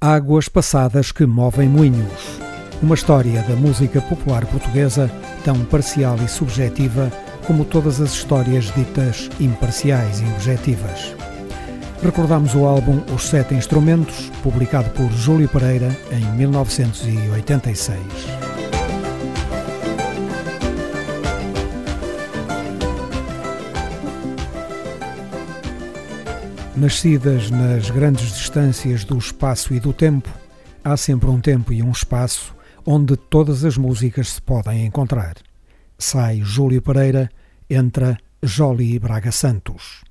Águas 0.00 0.48
passadas 0.48 1.10
que 1.10 1.26
movem 1.26 1.68
moinhos. 1.68 2.45
Uma 2.82 2.94
história 2.94 3.42
da 3.42 3.56
música 3.56 4.02
popular 4.02 4.44
portuguesa 4.46 5.10
tão 5.42 5.64
parcial 5.64 6.16
e 6.22 6.28
subjetiva 6.28 7.10
como 7.46 7.64
todas 7.64 8.02
as 8.02 8.12
histórias 8.12 8.66
ditas 8.74 9.30
imparciais 9.40 10.20
e 10.20 10.24
objetivas. 10.24 11.16
Recordamos 12.02 12.54
o 12.54 12.66
álbum 12.66 13.00
Os 13.14 13.28
Sete 13.28 13.54
Instrumentos, 13.54 14.30
publicado 14.42 14.90
por 14.90 15.10
Júlio 15.10 15.48
Pereira 15.48 15.96
em 16.10 16.20
1986. 16.36 17.98
Nascidas 26.76 27.50
nas 27.50 27.88
grandes 27.88 28.34
distâncias 28.34 29.02
do 29.02 29.16
espaço 29.16 29.72
e 29.72 29.80
do 29.80 29.94
tempo, 29.94 30.28
há 30.84 30.94
sempre 30.94 31.30
um 31.30 31.40
tempo 31.40 31.72
e 31.72 31.82
um 31.82 31.90
espaço 31.90 32.55
onde 32.86 33.16
todas 33.16 33.64
as 33.64 33.76
músicas 33.76 34.28
se 34.28 34.40
podem 34.40 34.86
encontrar. 34.86 35.34
Sai 35.98 36.40
Júlio 36.40 36.80
Pereira, 36.80 37.28
entra 37.68 38.16
Jolie 38.42 38.98
Braga 39.00 39.32
Santos. 39.32 40.05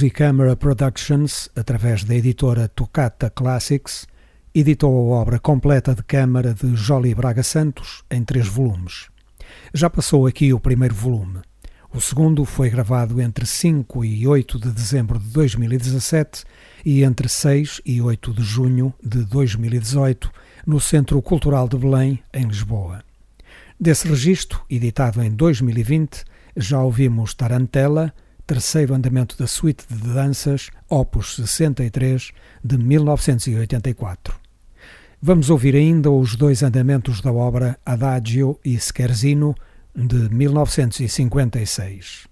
Musicamera 0.00 0.56
Productions, 0.56 1.50
através 1.54 2.04
da 2.04 2.14
editora 2.14 2.68
Toccata 2.68 3.28
Classics, 3.28 4.06
editou 4.54 5.12
a 5.12 5.18
obra 5.18 5.38
completa 5.38 5.94
de 5.94 6.02
câmara 6.02 6.54
de 6.54 6.74
Jolie 6.74 7.14
Braga 7.14 7.42
Santos 7.42 8.02
em 8.10 8.24
três 8.24 8.48
volumes. 8.48 9.10
Já 9.74 9.90
passou 9.90 10.26
aqui 10.26 10.54
o 10.54 10.58
primeiro 10.58 10.94
volume. 10.94 11.40
O 11.92 12.00
segundo 12.00 12.46
foi 12.46 12.70
gravado 12.70 13.20
entre 13.20 13.44
5 13.44 14.02
e 14.02 14.26
8 14.26 14.58
de 14.58 14.70
dezembro 14.70 15.18
de 15.18 15.28
2017 15.32 16.44
e 16.82 17.04
entre 17.04 17.28
6 17.28 17.82
e 17.84 18.00
8 18.00 18.32
de 18.32 18.42
junho 18.42 18.94
de 19.04 19.22
2018 19.26 20.32
no 20.66 20.80
Centro 20.80 21.20
Cultural 21.20 21.68
de 21.68 21.76
Belém, 21.76 22.18
em 22.32 22.46
Lisboa. 22.46 23.04
Desse 23.78 24.08
registro, 24.08 24.62
editado 24.70 25.22
em 25.22 25.30
2020, 25.30 26.24
já 26.56 26.80
ouvimos 26.80 27.34
Tarantela, 27.34 28.14
terceiro 28.50 28.94
andamento 28.94 29.38
da 29.38 29.46
suíte 29.46 29.84
de 29.88 30.12
danças, 30.12 30.70
opus 30.88 31.36
63, 31.36 32.32
de 32.64 32.76
1984. 32.76 34.34
Vamos 35.22 35.50
ouvir 35.50 35.76
ainda 35.76 36.10
os 36.10 36.34
dois 36.34 36.64
andamentos 36.64 37.20
da 37.20 37.30
obra 37.32 37.78
Adagio 37.86 38.58
e 38.64 38.76
Scherzino, 38.76 39.54
de 39.94 40.28
1956. 40.34 42.29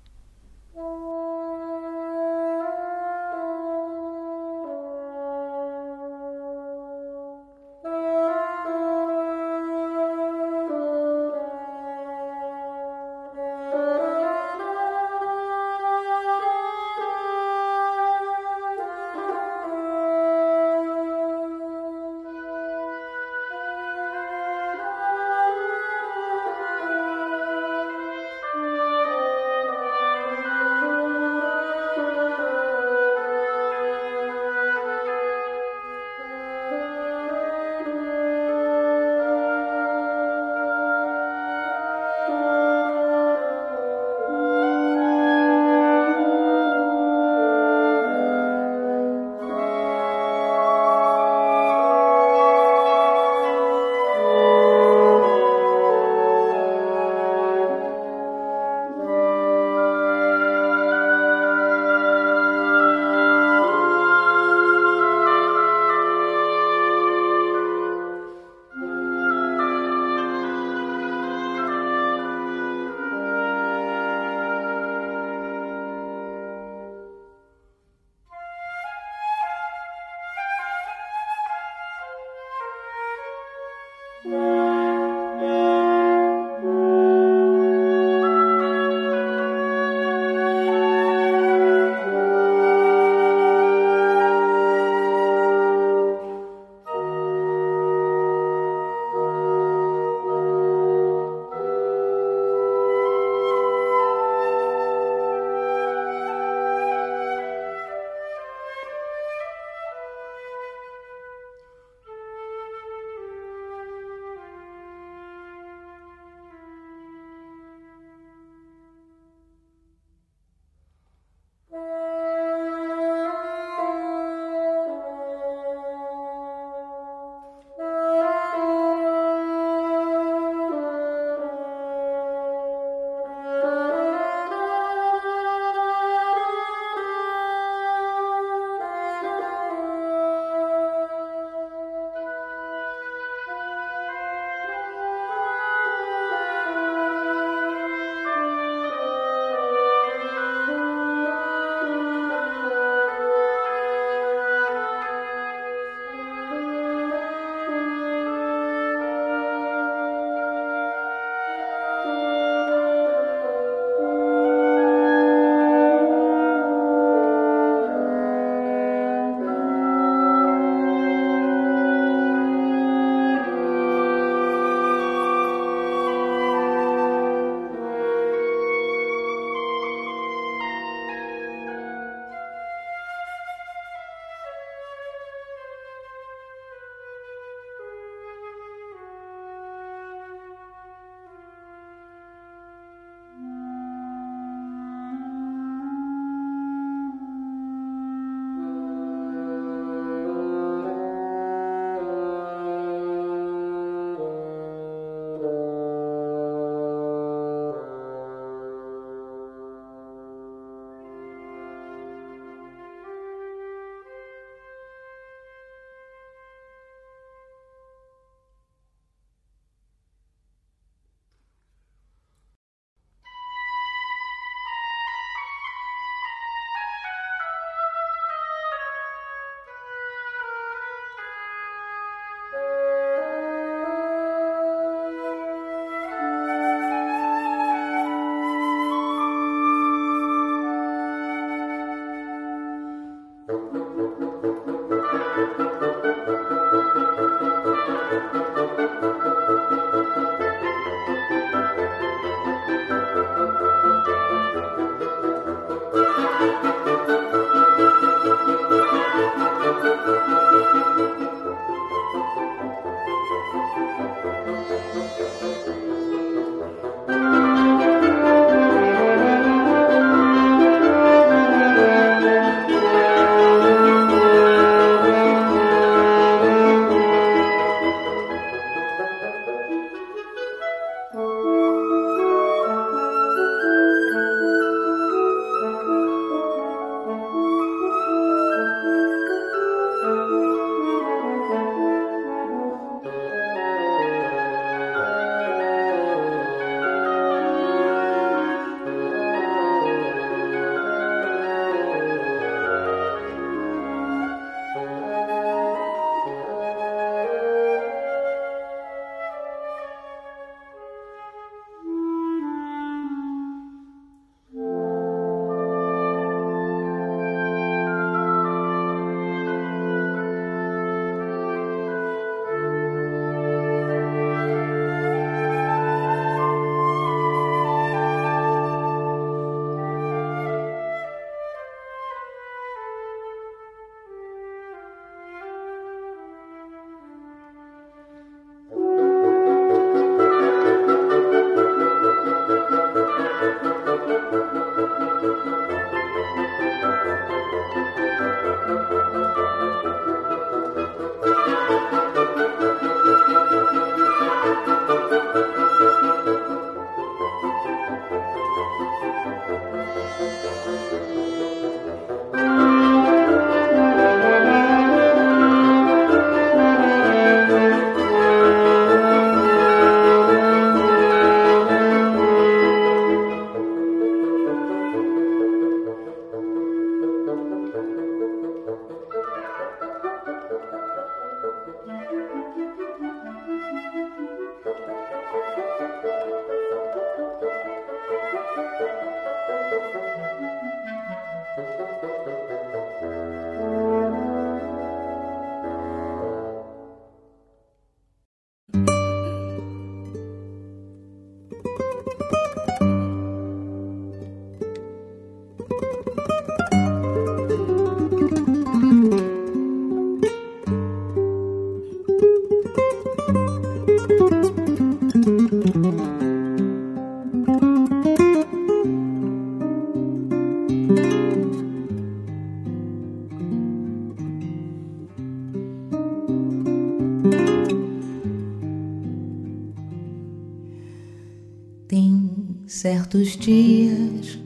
Dias 433.39 434.39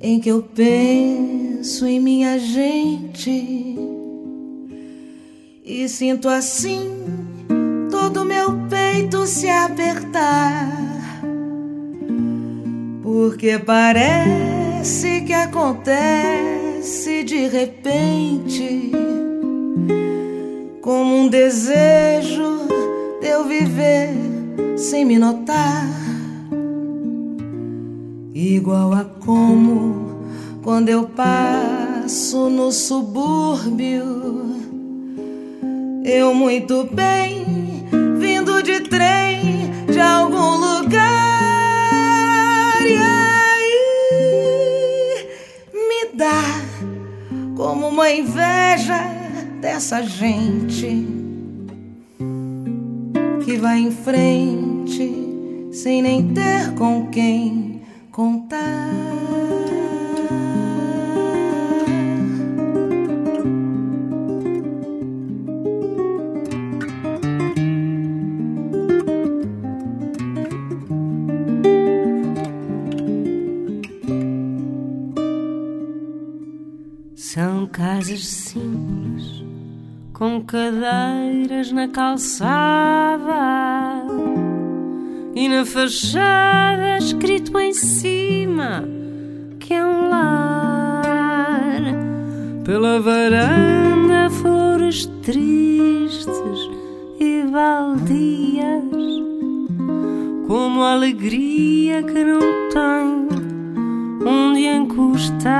em 0.00 0.18
que 0.18 0.30
eu 0.30 0.42
penso 0.42 1.86
em 1.86 2.00
minha 2.00 2.38
gente 2.38 3.78
e 5.64 5.88
sinto 5.88 6.28
assim 6.28 6.90
todo 7.90 8.24
meu 8.24 8.52
peito 8.68 9.26
se 9.26 9.48
apertar, 9.48 10.68
porque 13.02 13.58
parece 13.58 15.20
que 15.20 15.32
acontece 15.32 17.22
de 17.24 17.46
repente, 17.46 18.90
como 20.80 21.16
um 21.16 21.28
desejo 21.28 22.66
de 23.20 23.28
eu 23.28 23.44
viver 23.44 24.10
sem 24.76 25.04
me 25.04 25.18
notar 25.18 26.09
igual 28.60 28.92
a 28.92 29.04
como 29.24 30.20
quando 30.62 30.90
eu 30.90 31.04
passo 31.04 32.50
no 32.50 32.70
subúrbio. 32.70 34.04
Eu 36.04 36.34
muito 36.34 36.84
bem, 36.92 37.86
vindo 38.18 38.62
de 38.62 38.80
trem 38.80 39.70
de 39.90 39.98
algum 39.98 40.56
lugar. 40.56 41.00
E 42.82 42.98
aí 42.98 43.78
me 45.72 46.12
dá 46.14 46.60
como 47.56 47.88
uma 47.88 48.10
inveja 48.10 49.00
dessa 49.62 50.02
gente 50.02 51.08
que 53.42 53.56
vai 53.56 53.78
em 53.78 53.90
frente 53.90 55.70
sem 55.72 56.02
nem 56.02 56.34
ter 56.34 56.74
com 56.74 57.06
quem 57.06 57.69
contar. 58.10 58.58
São 77.14 77.66
casas 77.68 78.26
simples, 78.26 79.44
com 80.12 80.42
cadeiras 80.42 81.70
na 81.70 81.86
calçada 81.86 83.59
e 85.40 85.48
na 85.48 85.64
fachada 85.64 86.98
escrito 86.98 87.58
em 87.58 87.72
cima 87.72 88.86
que 89.58 89.72
é 89.72 89.82
um 89.82 90.10
lar. 90.10 91.80
Pela 92.62 93.00
varanda 93.00 94.28
flores 94.28 95.06
tristes 95.22 96.68
e 97.18 97.42
baldias, 97.50 98.84
como 100.46 100.82
a 100.82 100.92
alegria 100.92 102.02
que 102.02 102.22
não 102.22 102.40
tem 102.68 103.28
onde 104.28 104.66
encostar. 104.66 105.54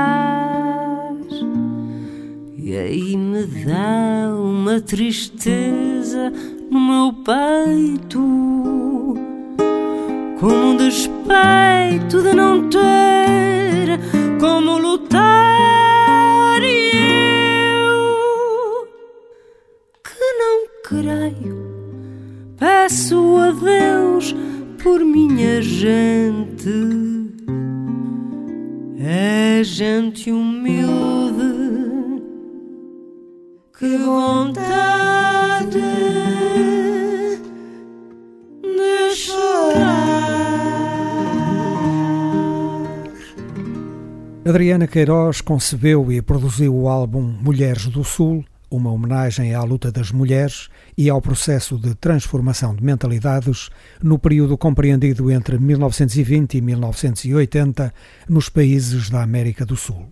E 2.55 2.77
aí 2.77 3.17
me 3.17 3.47
dá 3.65 4.31
uma 4.35 4.79
tristeza 4.79 6.31
no 6.69 6.79
meu 6.79 7.13
peito 7.13 9.00
um 10.41 10.75
despeito 10.75 12.21
de 12.23 12.33
não 12.33 12.67
ter 12.69 13.99
como 14.39 14.77
lutar. 14.77 16.61
E 16.63 16.91
eu 17.87 18.87
que 20.03 20.33
não 20.39 20.67
creio 20.83 21.61
peço 22.57 23.37
a 23.37 23.51
Deus 23.51 24.35
por 24.81 24.99
minha 25.05 25.61
gente. 25.61 26.69
É 28.99 29.63
gente 29.63 30.31
humilde 30.31 32.21
que 33.77 33.97
vontade 33.97 34.61
Adriana 44.43 44.87
Queiroz 44.87 45.39
concebeu 45.39 46.11
e 46.11 46.19
produziu 46.19 46.75
o 46.75 46.89
álbum 46.89 47.21
Mulheres 47.21 47.85
do 47.85 48.03
Sul, 48.03 48.43
uma 48.71 48.91
homenagem 48.91 49.53
à 49.53 49.61
luta 49.61 49.91
das 49.91 50.11
mulheres 50.11 50.67
e 50.97 51.11
ao 51.11 51.21
processo 51.21 51.77
de 51.77 51.93
transformação 51.93 52.73
de 52.73 52.83
mentalidades 52.83 53.69
no 54.01 54.17
período 54.17 54.57
compreendido 54.57 55.29
entre 55.29 55.59
1920 55.59 56.57
e 56.57 56.61
1980 56.61 57.93
nos 58.27 58.49
países 58.49 59.11
da 59.11 59.21
América 59.21 59.63
do 59.63 59.75
Sul. 59.75 60.07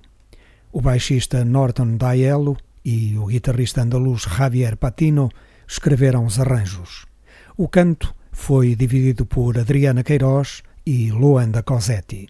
O 0.71 0.80
baixista 0.80 1.43
Norton 1.43 1.97
Daiello 1.97 2.55
e 2.86 3.17
o 3.17 3.25
guitarrista 3.25 3.82
andaluz 3.82 4.21
Javier 4.21 4.77
Patino 4.77 5.32
escreveram 5.67 6.23
os 6.23 6.39
arranjos. 6.39 7.07
O 7.57 7.67
canto 7.67 8.13
foi 8.32 8.75
dividido 8.75 9.25
por 9.25 9.57
Adriana 9.57 10.03
Queiroz 10.03 10.61
e 10.86 11.11
Luanda 11.11 11.63
Cosetti. 11.63 12.30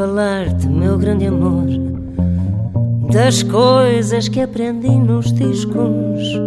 Falar-te, 0.00 0.66
meu 0.66 0.96
grande 0.96 1.26
amor, 1.26 1.66
das 3.12 3.42
coisas 3.42 4.30
que 4.30 4.40
aprendi 4.40 4.88
nos 4.88 5.30
discos. 5.30 6.40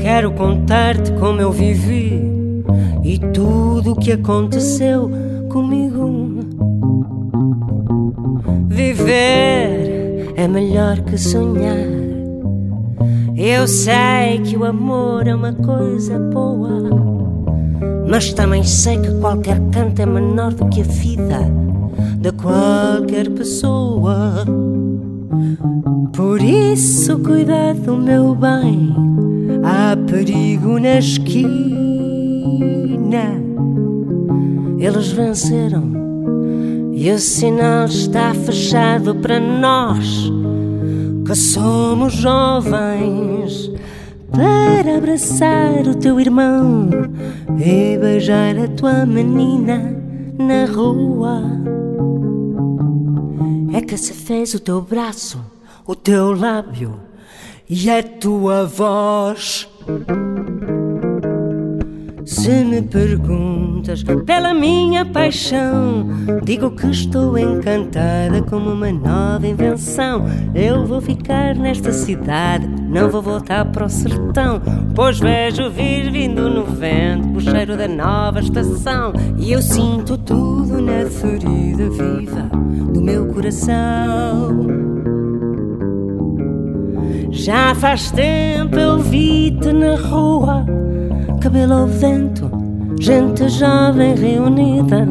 Quero 0.00 0.32
contar-te 0.32 1.12
como 1.12 1.40
eu 1.40 1.52
vivi 1.52 2.20
e 3.04 3.20
tudo 3.32 3.92
o 3.92 3.96
que 3.96 4.10
aconteceu 4.10 5.08
comigo. 5.48 6.40
Viver 8.66 10.32
é 10.34 10.48
melhor 10.48 11.02
que 11.02 11.16
sonhar. 11.16 11.86
Eu 13.36 13.68
sei 13.68 14.40
que 14.42 14.56
o 14.56 14.64
amor 14.64 15.28
é 15.28 15.34
uma 15.36 15.52
coisa 15.52 16.18
boa, 16.18 16.90
mas 18.10 18.32
também 18.32 18.64
sei 18.64 18.98
que 18.98 19.20
qualquer 19.20 19.60
canto 19.70 20.02
é 20.02 20.06
menor 20.06 20.52
do 20.52 20.68
que 20.68 20.80
a 20.80 20.84
vida 20.84 21.64
de 22.24 22.32
qualquer 22.32 23.28
pessoa. 23.32 24.46
Por 26.16 26.40
isso, 26.40 27.18
cuidado, 27.18 27.98
meu 27.98 28.34
bem, 28.34 28.94
há 29.62 29.94
perigo 29.94 30.80
na 30.80 30.98
esquina. 31.00 31.44
Eles 34.78 35.12
venceram 35.12 35.92
e 36.94 37.10
o 37.10 37.18
sinal 37.18 37.84
está 37.84 38.32
fechado 38.32 39.16
para 39.16 39.38
nós 39.38 40.32
que 41.26 41.34
somos 41.34 42.14
jovens. 42.14 43.70
Para 44.32 44.96
abraçar 44.96 45.86
o 45.86 45.94
teu 45.94 46.18
irmão 46.18 46.88
e 47.58 47.98
beijar 47.98 48.58
a 48.58 48.66
tua 48.68 49.04
menina 49.04 49.94
na 50.38 50.64
rua 50.64 51.83
é 53.74 53.80
que 53.80 53.96
se 53.96 54.14
fez 54.14 54.54
o 54.54 54.60
teu 54.60 54.80
braço, 54.80 55.44
o 55.84 55.96
teu 55.96 56.32
lábio 56.32 57.00
e 57.68 57.90
a 57.90 58.04
tua 58.04 58.64
voz. 58.64 59.68
Se 62.24 62.64
me 62.64 62.80
perguntas 62.80 64.02
pela 64.24 64.54
minha 64.54 65.04
paixão, 65.04 66.08
digo 66.42 66.70
que 66.70 66.86
estou 66.86 67.36
encantada 67.36 68.42
como 68.42 68.70
uma 68.70 68.90
nova 68.90 69.46
invenção. 69.46 70.24
Eu 70.54 70.86
vou 70.86 71.02
ficar 71.02 71.54
nesta 71.54 71.92
cidade, 71.92 72.66
não 72.66 73.10
vou 73.10 73.20
voltar 73.20 73.66
para 73.66 73.84
o 73.84 73.90
sertão, 73.90 74.62
pois 74.94 75.20
vejo 75.20 75.68
vir 75.70 76.10
vindo 76.10 76.48
no 76.48 76.64
vento 76.64 77.36
o 77.36 77.40
cheiro 77.42 77.76
da 77.76 77.86
nova 77.86 78.40
estação 78.40 79.12
e 79.36 79.52
eu 79.52 79.60
sinto 79.60 80.16
tudo 80.16 80.80
na 80.80 81.04
ferida 81.10 81.90
viva 81.90 82.48
do 82.90 83.02
meu 83.02 83.26
coração. 83.26 84.66
Já 87.30 87.74
faz 87.74 88.10
tempo 88.10 88.76
eu 88.76 88.98
vi-te 88.98 89.72
na 89.72 89.96
rua 89.96 90.64
cabelo 91.44 91.74
ao 91.74 91.86
vento, 91.86 92.50
gente 92.98 93.46
jovem 93.50 94.14
reunida 94.14 95.06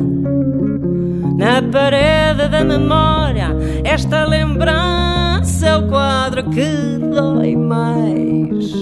na 1.37 1.61
parede 1.61 2.47
da 2.47 2.63
memória. 2.63 3.49
Esta 3.83 4.25
lembrança 4.25 5.67
é 5.67 5.77
o 5.77 5.87
quadro 5.87 6.49
que 6.49 6.97
dói 7.13 7.55
mais. 7.55 8.73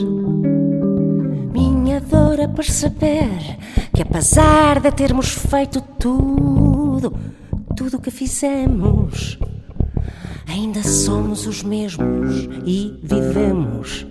Minha 1.51 1.99
dor 1.99 2.39
é 2.39 2.47
perceber 2.47 3.57
que, 3.93 4.01
apesar 4.01 4.79
de 4.79 4.89
termos 4.93 5.33
feito 5.33 5.81
tudo, 5.99 7.13
tudo 7.75 7.97
o 7.97 8.01
que 8.01 8.11
fizemos, 8.11 9.37
ainda 10.47 10.81
somos 10.83 11.45
os 11.45 11.63
mesmos 11.63 12.47
e 12.65 12.97
vivemos 13.03 14.07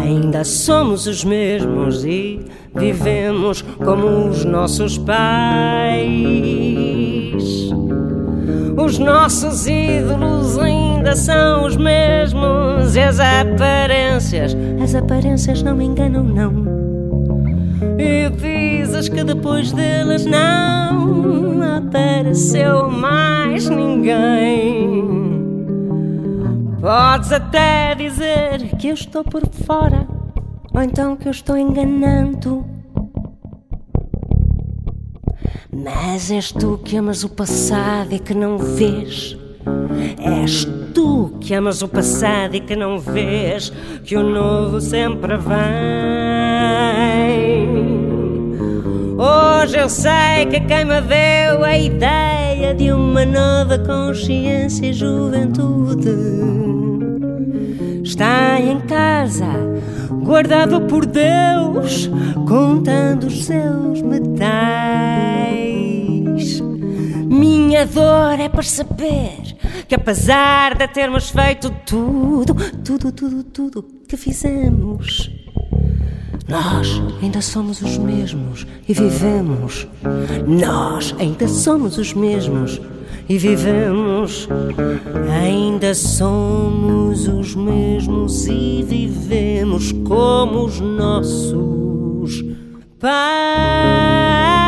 Ainda 0.00 0.44
somos 0.44 1.06
os 1.06 1.24
mesmos 1.24 2.04
e 2.04 2.40
vivemos 2.74 3.62
como 3.62 4.28
os 4.28 4.44
nossos 4.44 4.96
pais. 4.98 6.10
Os 8.76 8.98
nossos 8.98 9.66
ídolos 9.66 10.56
ainda 10.58 11.14
são 11.14 11.66
os 11.66 11.76
mesmos 11.76 12.96
e 12.96 13.00
as 13.00 13.18
aparências, 13.20 14.56
as 14.82 14.94
aparências 14.94 15.62
não 15.62 15.76
me 15.76 15.84
enganam, 15.84 16.24
não. 16.24 16.80
E 17.98 18.30
dizes 18.30 19.08
que 19.08 19.22
depois 19.24 19.72
delas 19.72 20.24
não 20.24 21.60
apareceu 21.76 22.90
mais 22.90 23.68
ninguém. 23.68 25.20
Podes 26.80 27.30
até 27.30 27.94
dizer 27.94 28.59
que 28.80 28.88
eu 28.88 28.94
estou 28.94 29.22
por 29.22 29.46
fora, 29.66 30.08
ou 30.72 30.80
então 30.80 31.14
que 31.14 31.28
eu 31.28 31.30
estou 31.30 31.54
enganando. 31.54 32.64
Mas 35.70 36.30
és 36.30 36.50
tu 36.50 36.80
que 36.82 36.96
amas 36.96 37.22
o 37.22 37.28
passado 37.28 38.14
e 38.14 38.18
que 38.18 38.32
não 38.32 38.56
vês. 38.56 39.36
És 40.18 40.66
tu 40.94 41.36
que 41.40 41.52
amas 41.52 41.82
o 41.82 41.88
passado 41.88 42.54
e 42.54 42.60
que 42.60 42.74
não 42.74 42.98
vês 42.98 43.70
que 44.02 44.16
o 44.16 44.22
novo 44.22 44.80
sempre 44.80 45.36
vem. 45.36 45.60
Hoje 49.18 49.78
eu 49.78 49.90
sei 49.90 50.46
que 50.50 50.58
quem 50.60 50.86
me 50.86 51.02
deu 51.02 51.62
a 51.62 51.76
ideia 51.76 52.74
de 52.74 52.90
uma 52.90 53.26
nova 53.26 53.78
consciência 53.78 54.86
e 54.86 54.94
juventude 54.94 56.69
está 58.20 58.60
em 58.60 58.78
casa, 58.80 59.46
guardado 60.22 60.82
por 60.82 61.06
Deus, 61.06 62.10
contando 62.46 63.28
os 63.28 63.46
seus 63.46 64.02
metais. 64.02 64.50
Minha 67.30 67.86
dor 67.86 68.38
é 68.38 68.46
perceber 68.50 69.56
que, 69.88 69.94
apesar 69.94 70.76
de 70.76 70.86
termos 70.88 71.30
feito 71.30 71.70
tudo, 71.86 72.54
tudo, 72.84 73.10
tudo, 73.10 73.42
tudo 73.42 73.82
que 74.06 74.18
fizemos, 74.18 75.30
nós 76.46 77.00
ainda 77.22 77.40
somos 77.40 77.80
os 77.80 77.96
mesmos 77.96 78.66
e 78.86 78.92
vivemos. 78.92 79.88
Nós 80.46 81.14
ainda 81.18 81.48
somos 81.48 81.96
os 81.96 82.12
mesmos 82.12 82.82
e 83.30 83.38
vivemos. 83.38 84.48
Ainda 85.40 85.94
somos 85.94 87.28
os 87.28 87.54
mesmos 87.54 88.48
e 88.48 88.82
vivemos 88.82 89.92
como 89.92 90.64
os 90.64 90.80
nossos 90.80 92.44
pais. 92.98 94.59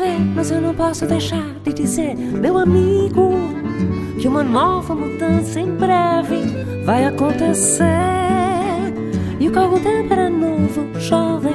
Vê, 0.00 0.18
mas 0.34 0.50
eu 0.50 0.60
não 0.60 0.74
posso 0.74 1.06
deixar 1.06 1.44
de 1.62 1.72
dizer, 1.74 2.16
meu 2.16 2.56
amigo, 2.56 3.32
que 4.18 4.26
uma 4.26 4.42
nova 4.42 4.94
mudança 4.94 5.60
em 5.60 5.70
breve 5.76 6.40
vai 6.84 7.04
acontecer. 7.04 7.84
E 9.38 9.48
o 9.48 9.52
carro 9.52 9.78
tempo 9.78 10.12
era 10.12 10.30
novo, 10.30 10.86
jovem, 10.98 11.54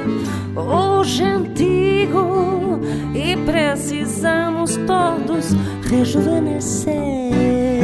hoje 0.54 1.24
antigo, 1.24 2.80
e 3.14 3.36
precisamos 3.44 4.76
todos 4.86 5.52
rejuvenescer. 5.90 7.75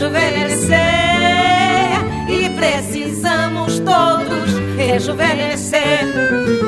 Rejuvenescer. 0.00 0.78
E 2.28 2.48
precisamos 2.50 3.80
todos 3.80 4.50
rejuvenescer. 4.76 6.59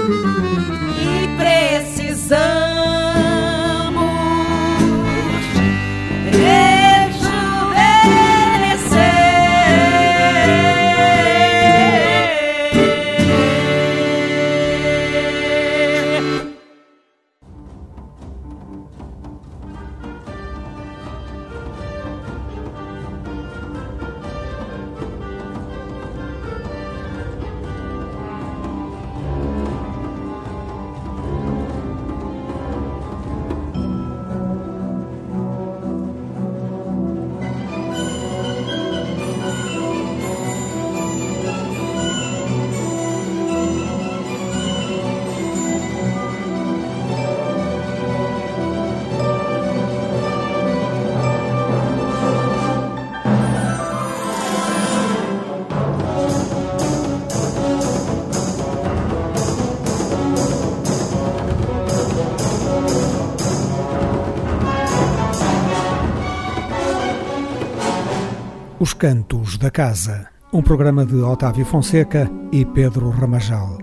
Cantos 69.03 69.59
da 69.59 69.69
Casa, 69.69 70.29
um 70.53 70.63
programa 70.63 71.05
de 71.05 71.17
Otávio 71.17 71.65
Fonseca 71.65 72.31
e 72.53 72.65
Pedro 72.65 73.11
Ramajal. 73.11 73.77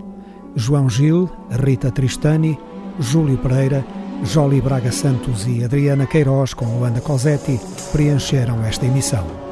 João 0.56 0.90
Gil, 0.90 1.30
Rita 1.62 1.92
Tristani, 1.92 2.58
Júlio 3.02 3.38
Pereira, 3.38 3.86
Jolie 4.24 4.62
Braga 4.62 4.94
Santos 4.94 5.46
e 5.46 5.62
Adriana 5.62 6.08
Queiroz 6.08 6.54
com 6.54 6.68
Luanda 6.68 7.02
Cosetti 7.02 7.60
preencheram 7.92 8.64
esta 8.64 8.86
emissão. 8.86 9.49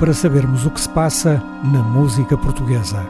Para 0.00 0.14
sabermos 0.14 0.64
o 0.64 0.70
que 0.70 0.80
se 0.80 0.88
passa 0.88 1.42
na 1.62 1.82
música 1.82 2.36
portuguesa. 2.36 3.06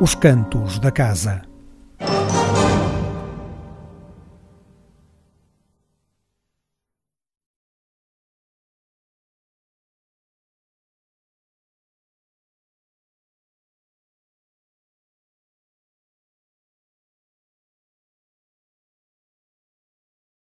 Os 0.00 0.14
Cantos 0.14 0.78
da 0.78 0.90
Casa. 0.90 1.49